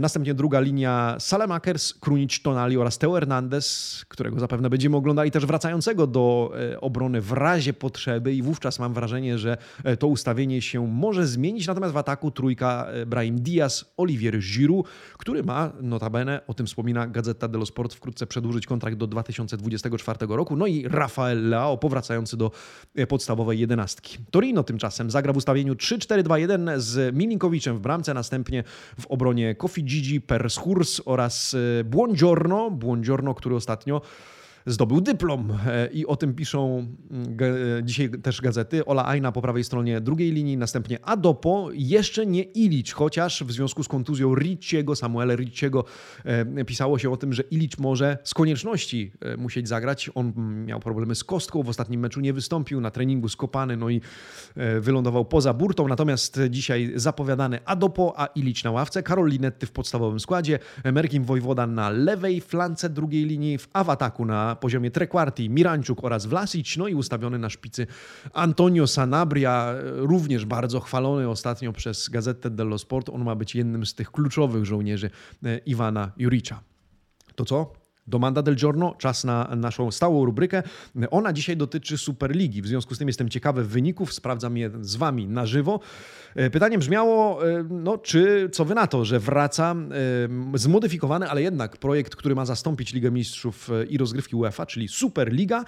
Następnie 0.00 0.34
druga 0.34 0.60
linia 0.60 1.16
Salemakers, 1.18 1.94
Krunic, 1.94 2.42
Tonali 2.42 2.76
oraz 2.76 2.98
Teo 2.98 3.12
Hernandez, 3.12 4.04
którego 4.08 4.40
zapewne 4.40 4.70
będziemy 4.70 4.96
oglądali 4.96 5.30
też 5.30 5.46
wracającego 5.46 6.06
do 6.06 6.52
e, 6.72 6.80
obrony 6.80 7.20
w 7.20 7.32
razie 7.32 7.72
potrzeby 7.72 8.34
i 8.34 8.42
wówczas 8.42 8.78
mam 8.78 8.94
wrażenie, 8.94 9.38
że 9.38 9.56
e, 9.84 9.96
to 9.96 10.06
ustawienie 10.06 10.62
się 10.62 10.86
może 10.86 11.26
zmienić. 11.26 11.66
Natomiast 11.66 11.94
w 11.94 11.96
ataku 11.96 12.30
trójka 12.30 12.86
e, 12.86 13.06
Brahim 13.06 13.40
Diaz, 13.40 13.92
Olivier 13.96 14.38
Giroud, 14.38 14.86
który 15.18 15.42
ma 15.42 15.72
notabene, 15.80 16.40
o 16.46 16.54
tym 16.54 16.66
wspomina 16.66 17.06
Gazeta 17.06 17.48
dello 17.48 17.66
Sport, 17.66 17.94
wkrótce 17.94 18.26
przedłużyć 18.26 18.66
kontrakt 18.66 18.96
do 18.96 19.06
2024 19.06 20.18
roku. 20.28 20.56
No 20.56 20.66
i 20.66 20.88
Rafael 20.88 21.48
Leao 21.48 21.78
powracający 21.78 22.36
do 22.36 22.50
podstawowej 23.08 23.58
jedenastki. 23.58 24.18
Torino 24.30 24.62
tymczasem 24.62 25.10
zagra 25.10 25.32
w 25.32 25.36
ustawieniu 25.36 25.74
3-4-2-1 25.74 26.78
z 26.80 27.16
Milinkowiczem 27.16 27.76
w 27.76 27.80
bramce, 27.80 28.14
następnie 28.14 28.64
w 29.00 29.06
obronie 29.06 29.37
Kofi 29.56 29.84
Gigi, 29.84 30.20
Perskurs 30.20 31.00
oraz 31.04 31.54
e, 31.54 31.84
Buongiorno, 31.84 32.70
Buongiorno, 32.70 33.34
który 33.34 33.54
ostatnio 33.54 34.02
zdobył 34.68 35.00
dyplom 35.00 35.58
e, 35.66 35.88
i 35.92 36.06
o 36.06 36.16
tym 36.16 36.34
piszą 36.34 36.86
mm, 37.10 37.36
e, 37.78 37.84
dzisiaj 37.84 38.10
też 38.10 38.40
gazety. 38.40 38.84
Ola 38.84 39.08
Aina 39.08 39.32
po 39.32 39.42
prawej 39.42 39.64
stronie 39.64 40.00
drugiej 40.00 40.32
linii, 40.32 40.56
następnie 40.56 40.98
Adopo, 41.04 41.68
jeszcze 41.72 42.26
nie 42.26 42.42
Ilicz, 42.42 42.92
chociaż 42.92 43.44
w 43.44 43.52
związku 43.52 43.84
z 43.84 43.88
kontuzją 43.88 44.34
Ricciego, 44.34 44.96
Samuela 44.96 45.36
Ricciego 45.36 45.84
e, 46.24 46.64
pisało 46.64 46.98
się 46.98 47.12
o 47.12 47.16
tym, 47.16 47.32
że 47.32 47.42
Ilicz 47.42 47.78
może 47.78 48.18
z 48.24 48.34
konieczności 48.34 49.12
musieć 49.38 49.68
zagrać. 49.68 50.10
On 50.14 50.32
miał 50.66 50.80
problemy 50.80 51.14
z 51.14 51.24
kostką, 51.24 51.62
w 51.62 51.68
ostatnim 51.68 52.00
meczu 52.00 52.20
nie 52.20 52.32
wystąpił, 52.32 52.80
na 52.80 52.90
treningu 52.90 53.28
skopany, 53.28 53.76
no 53.76 53.90
i 53.90 54.00
wylądował 54.80 55.24
poza 55.24 55.54
burtą, 55.54 55.88
natomiast 55.88 56.40
dzisiaj 56.50 56.92
zapowiadany 56.94 57.58
Adopo, 57.64 58.14
a 58.16 58.26
Ilicz 58.26 58.64
na 58.64 58.70
ławce, 58.70 59.02
Karol 59.02 59.28
Linetty 59.28 59.66
w 59.66 59.72
podstawowym 59.72 60.20
składzie, 60.20 60.58
Merkim 60.92 61.24
Wojwoda 61.24 61.66
na 61.66 61.90
lewej 61.90 62.40
flance 62.40 62.88
drugiej 62.88 63.24
linii, 63.24 63.58
w 63.58 63.68
ataku 63.74 64.24
na 64.24 64.56
poziomie 64.60 64.90
Trekwarti, 64.90 65.50
Mirańczuk 65.50 66.04
oraz 66.04 66.26
Vlasic, 66.26 66.76
no 66.76 66.88
i 66.88 66.94
ustawiony 66.94 67.38
na 67.38 67.50
szpicy 67.50 67.86
Antonio 68.32 68.86
Sanabria, 68.86 69.74
również 69.84 70.44
bardzo 70.44 70.80
chwalony 70.80 71.28
ostatnio 71.28 71.72
przez 71.72 72.08
Gazetę 72.08 72.50
dello 72.50 72.78
Sport. 72.78 73.08
On 73.08 73.24
ma 73.24 73.34
być 73.34 73.54
jednym 73.54 73.86
z 73.86 73.94
tych 73.94 74.10
kluczowych 74.10 74.64
żołnierzy 74.64 75.10
e, 75.44 75.58
Iwana 75.58 76.12
Juricza. 76.16 76.60
To 77.34 77.44
co? 77.44 77.72
Domanda 78.08 78.42
del 78.42 78.56
Giorno, 78.56 78.94
czas 78.98 79.24
na 79.24 79.56
naszą 79.56 79.90
stałą 79.90 80.24
rubrykę. 80.24 80.62
Ona 81.10 81.32
dzisiaj 81.32 81.56
dotyczy 81.56 81.98
Superligi, 81.98 82.62
w 82.62 82.66
związku 82.66 82.94
z 82.94 82.98
tym 82.98 83.08
jestem 83.08 83.28
ciekawy 83.28 83.64
wyników, 83.64 84.14
sprawdzam 84.14 84.56
je 84.56 84.70
z 84.80 84.96
Wami 84.96 85.26
na 85.26 85.46
żywo. 85.46 85.80
E, 86.34 86.50
pytanie 86.50 86.78
brzmiało, 86.78 87.48
e, 87.48 87.64
no, 87.70 87.98
czy 87.98 88.48
co 88.52 88.64
Wy 88.64 88.74
na 88.74 88.86
to, 88.86 89.04
że 89.04 89.20
wraca 89.20 89.74
e, 90.54 90.58
zmodyfikowany, 90.58 91.30
ale 91.30 91.42
jednak 91.42 91.76
projekt, 91.76 92.16
który 92.16 92.34
ma 92.34 92.44
zastąpić 92.44 92.92
Ligę 92.92 93.10
Mistrzów 93.10 93.70
i 93.88 93.98
rozgrywki 93.98 94.36
UEFA, 94.36 94.66
czyli 94.66 94.88
Superliga. 94.88 95.64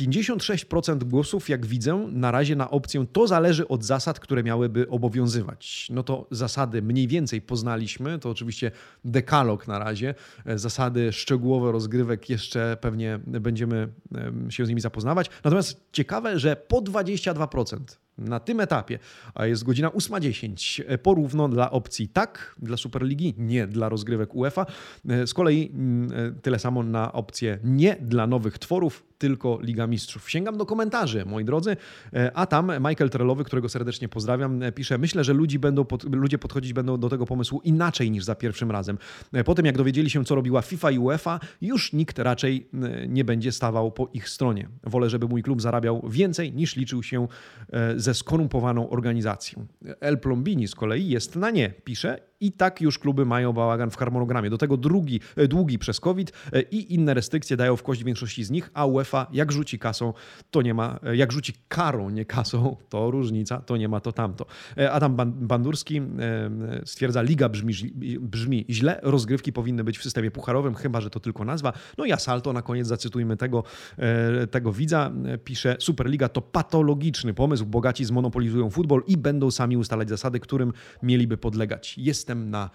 56% 0.00 1.04
głosów, 1.04 1.48
jak 1.48 1.66
widzę, 1.66 2.06
na 2.12 2.30
razie 2.30 2.56
na 2.56 2.70
opcję 2.70 3.06
to 3.12 3.26
zależy 3.26 3.68
od 3.68 3.84
zasad, 3.84 4.20
które 4.20 4.42
miałyby 4.42 4.88
obowiązywać. 4.88 5.88
No 5.90 6.02
to 6.02 6.26
zasady 6.30 6.82
mniej 6.82 7.08
więcej 7.08 7.40
poznaliśmy, 7.40 8.18
to 8.18 8.30
oczywiście 8.30 8.70
dekalog 9.04 9.68
na 9.68 9.78
razie, 9.78 10.14
zasady 10.46 11.12
szczegółowe 11.12 11.72
rozgrywki 11.72 11.83
rozgrywek 11.84 12.30
jeszcze 12.30 12.76
pewnie 12.80 13.20
będziemy 13.26 13.88
się 14.48 14.66
z 14.66 14.68
nimi 14.68 14.80
zapoznawać. 14.80 15.30
Natomiast 15.44 15.80
ciekawe, 15.92 16.38
że 16.38 16.56
po 16.56 16.82
22% 16.82 17.78
na 18.18 18.40
tym 18.40 18.60
etapie, 18.60 18.98
a 19.34 19.46
jest 19.46 19.64
godzina 19.64 19.88
8.10, 19.88 20.82
e, 20.86 20.98
porówno 20.98 21.48
dla 21.48 21.70
opcji 21.70 22.08
tak, 22.08 22.56
dla 22.58 22.76
Superligi, 22.76 23.34
nie 23.38 23.66
dla 23.66 23.88
rozgrywek 23.88 24.34
UEFA. 24.34 24.66
E, 25.08 25.26
z 25.26 25.34
kolei 25.34 25.70
mm, 25.74 26.12
e, 26.12 26.40
tyle 26.40 26.58
samo 26.58 26.82
na 26.82 27.12
opcję 27.12 27.58
nie 27.64 27.96
dla 28.00 28.26
nowych 28.26 28.58
tworów, 28.58 29.02
tylko 29.18 29.58
Liga 29.62 29.86
Mistrzów. 29.86 30.30
Sięgam 30.30 30.56
do 30.56 30.66
komentarzy, 30.66 31.24
moi 31.26 31.44
drodzy, 31.44 31.76
a 32.34 32.46
tam 32.46 32.72
Michael 32.88 33.10
Trelowy, 33.10 33.44
którego 33.44 33.68
serdecznie 33.68 34.08
pozdrawiam, 34.08 34.60
pisze: 34.74 34.98
Myślę, 34.98 35.24
że 35.24 35.32
ludzi 35.32 35.58
będą 35.58 35.84
pod, 35.84 36.14
ludzie 36.14 36.38
podchodzić 36.38 36.72
będą 36.72 37.00
do 37.00 37.08
tego 37.08 37.26
pomysłu 37.26 37.60
inaczej 37.64 38.10
niż 38.10 38.24
za 38.24 38.34
pierwszym 38.34 38.70
razem. 38.70 38.98
Po 39.44 39.54
tym, 39.54 39.66
jak 39.66 39.76
dowiedzieli 39.76 40.10
się, 40.10 40.24
co 40.24 40.34
robiła 40.34 40.62
FIFA 40.62 40.90
i 40.90 40.98
UEFA, 40.98 41.40
już 41.60 41.92
nikt 41.92 42.18
raczej 42.18 42.68
nie 43.08 43.24
będzie 43.24 43.52
stawał 43.52 43.92
po 43.92 44.08
ich 44.12 44.28
stronie. 44.28 44.68
Wolę, 44.82 45.10
żeby 45.10 45.28
mój 45.28 45.42
klub 45.42 45.62
zarabiał 45.62 46.08
więcej 46.08 46.52
niż 46.52 46.76
liczył 46.76 47.02
się 47.02 47.28
ze 48.04 48.14
skorumpowaną 48.14 48.90
organizacją. 48.90 49.66
El 50.00 50.18
Plombini 50.18 50.68
z 50.68 50.74
kolei 50.74 51.08
jest 51.08 51.36
na 51.36 51.50
nie, 51.50 51.70
pisze 51.84 52.18
i 52.44 52.52
tak 52.52 52.80
już 52.80 52.98
kluby 52.98 53.26
mają 53.26 53.52
bałagan 53.52 53.90
w 53.90 53.96
harmonogramie. 53.96 54.50
Do 54.50 54.58
tego 54.58 54.76
drugi, 54.76 55.20
e, 55.36 55.48
długi 55.48 55.78
przez 55.78 56.00
COVID 56.00 56.32
e, 56.52 56.62
i 56.62 56.94
inne 56.94 57.14
restrykcje 57.14 57.56
dają 57.56 57.76
w 57.76 57.82
kość 57.82 58.04
większości 58.04 58.44
z 58.44 58.50
nich, 58.50 58.70
a 58.74 58.86
UEFA 58.86 59.26
jak 59.32 59.52
rzuci 59.52 59.78
kasą, 59.78 60.12
to 60.50 60.62
nie 60.62 60.74
ma, 60.74 61.00
e, 61.02 61.16
jak 61.16 61.32
rzuci 61.32 61.52
karą, 61.68 62.10
nie 62.10 62.24
kasą, 62.24 62.76
to 62.88 63.10
różnica, 63.10 63.60
to 63.60 63.76
nie 63.76 63.88
ma 63.88 64.00
to 64.00 64.12
tamto. 64.12 64.46
Adam 64.92 65.16
Bandurski 65.26 66.02
stwierdza, 66.84 67.22
liga 67.22 67.48
brzmi, 67.48 67.74
brzmi 68.20 68.64
źle, 68.70 69.00
rozgrywki 69.02 69.52
powinny 69.52 69.84
być 69.84 69.98
w 69.98 70.02
systemie 70.02 70.30
pucharowym, 70.30 70.74
chyba, 70.74 71.00
że 71.00 71.10
to 71.10 71.20
tylko 71.20 71.44
nazwa. 71.44 71.72
No 71.98 72.04
i 72.04 72.12
Asalto 72.12 72.52
na 72.52 72.62
koniec 72.62 72.86
zacytujmy 72.86 73.36
tego, 73.36 73.64
tego 74.50 74.72
widza, 74.72 75.12
pisze, 75.44 75.76
Superliga 75.78 76.28
to 76.28 76.42
patologiczny 76.42 77.34
pomysł, 77.34 77.66
bogaci 77.66 77.93
braci 77.94 78.04
zmonopolizują 78.04 78.70
futbol 78.70 79.02
i 79.06 79.16
będą 79.16 79.50
sami 79.50 79.76
ustalać 79.76 80.08
zasady, 80.08 80.40
którym 80.40 80.72
mieliby 81.02 81.36
podlegać. 81.36 81.98
Jestem 81.98 82.50
na 82.50 82.70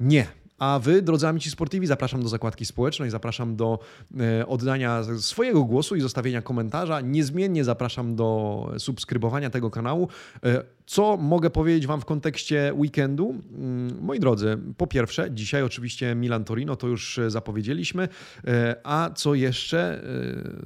nie. 0.00 0.41
A 0.62 0.78
wy, 0.78 1.02
drodzy 1.02 1.28
amici 1.28 1.50
sportivi, 1.50 1.86
zapraszam 1.86 2.22
do 2.22 2.28
zakładki 2.28 2.64
społecznej, 2.64 3.10
zapraszam 3.10 3.56
do 3.56 3.78
e, 4.20 4.46
oddania 4.46 5.02
swojego 5.18 5.64
głosu 5.64 5.96
i 5.96 6.00
zostawienia 6.00 6.42
komentarza. 6.42 7.00
Niezmiennie 7.00 7.64
zapraszam 7.64 8.16
do 8.16 8.70
subskrybowania 8.78 9.50
tego 9.50 9.70
kanału. 9.70 10.08
E, 10.44 10.64
co 10.86 11.16
mogę 11.16 11.50
powiedzieć 11.50 11.86
Wam 11.86 12.00
w 12.00 12.04
kontekście 12.04 12.72
weekendu? 12.74 13.30
Mm, 13.54 13.98
moi 14.00 14.20
drodzy, 14.20 14.58
po 14.76 14.86
pierwsze, 14.86 15.30
dzisiaj 15.30 15.62
oczywiście 15.62 16.14
Milan 16.14 16.44
Torino, 16.44 16.76
to 16.76 16.88
już 16.88 17.20
zapowiedzieliśmy. 17.28 18.08
E, 18.46 18.76
a 18.84 19.10
co 19.14 19.34
jeszcze? 19.34 20.02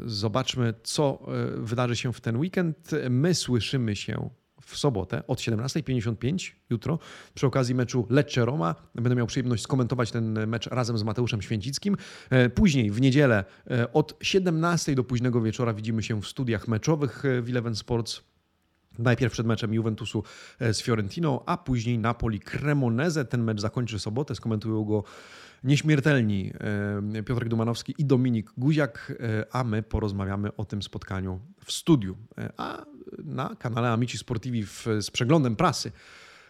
Zobaczmy, 0.06 0.74
co 0.82 1.26
wydarzy 1.56 1.96
się 1.96 2.12
w 2.12 2.20
ten 2.20 2.37
weekend. 2.37 2.90
My 3.11 3.35
słyszymy 3.35 3.96
się 3.96 4.30
w 4.66 4.76
sobotę 4.76 5.22
od 5.26 5.38
17.55 5.38 6.52
jutro 6.70 6.98
przy 7.35 7.46
okazji 7.46 7.74
meczu 7.74 8.07
Lecce-Roma. 8.11 8.74
Będę 8.94 9.14
miał 9.14 9.26
przyjemność 9.26 9.62
skomentować 9.62 10.11
ten 10.11 10.46
mecz 10.46 10.66
razem 10.66 10.98
z 10.98 11.02
Mateuszem 11.02 11.42
Święcickim. 11.42 11.96
E, 12.31 12.50
później 12.50 12.90
w 12.90 13.00
niedzielę 13.00 13.44
e, 13.70 13.92
od 13.92 14.16
17 14.22 14.94
do 14.94 15.05
późnego 15.05 15.40
wieczora 15.40 15.74
widzimy 15.74 16.02
się 16.02 16.22
w 16.22 16.26
studiach 16.26 16.68
meczowych 16.68 17.24
e, 17.24 17.42
w 17.42 17.48
Eleven 17.48 17.76
Sports. 17.76 18.22
Najpierw 18.98 19.32
przed 19.32 19.46
meczem 19.46 19.74
Juventusu 19.74 20.22
z 20.61 20.82
Fiorentiną, 20.82 21.44
a 21.46 21.56
później 21.56 21.98
Napoli 21.98 22.40
Cremoneze. 22.40 23.24
Ten 23.24 23.44
mecz 23.44 23.61
zakończy 23.61 23.98
sobotę, 23.98 24.35
skomentują 24.35 24.85
go 24.85 25.04
nieśmiertelni 25.64 26.52
Piotrek 27.26 27.48
Dumanowski 27.48 27.94
i 27.98 28.04
Dominik 28.04 28.52
Guziak, 28.56 29.12
a 29.52 29.64
my 29.64 29.82
porozmawiamy 29.82 30.56
o 30.56 30.64
tym 30.64 30.82
spotkaniu 30.82 31.40
w 31.64 31.72
studiu. 31.72 32.16
A 32.56 32.85
na 33.24 33.56
kanale 33.59 33.90
Amici 33.90 34.18
Sportivi 34.18 34.66
w, 34.66 34.87
z 35.00 35.11
przeglądem 35.11 35.56
prasy. 35.56 35.92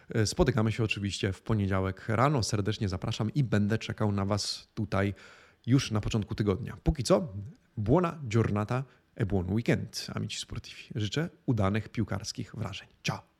E, 0.09 0.25
spotykamy 0.25 0.71
się 0.71 0.83
oczywiście 0.83 1.33
w 1.33 1.41
poniedziałek 1.41 2.09
rano. 2.09 2.43
Serdecznie 2.43 2.89
zapraszam 2.89 3.33
i 3.33 3.43
będę 3.43 3.77
czekał 3.77 4.11
na 4.11 4.25
Was 4.25 4.67
tutaj 4.73 5.13
już 5.65 5.91
na 5.91 6.01
początku 6.01 6.35
tygodnia. 6.35 6.77
Póki 6.83 7.03
co, 7.03 7.33
buona 7.77 8.19
giornata 8.27 8.83
e 9.17 9.25
buon 9.25 9.51
weekend, 9.53 10.07
Amici 10.15 10.37
Sportivi. 10.39 10.83
Życzę 10.95 11.29
udanych 11.45 11.89
piłkarskich 11.89 12.55
wrażeń. 12.55 12.87
Ciao! 13.03 13.36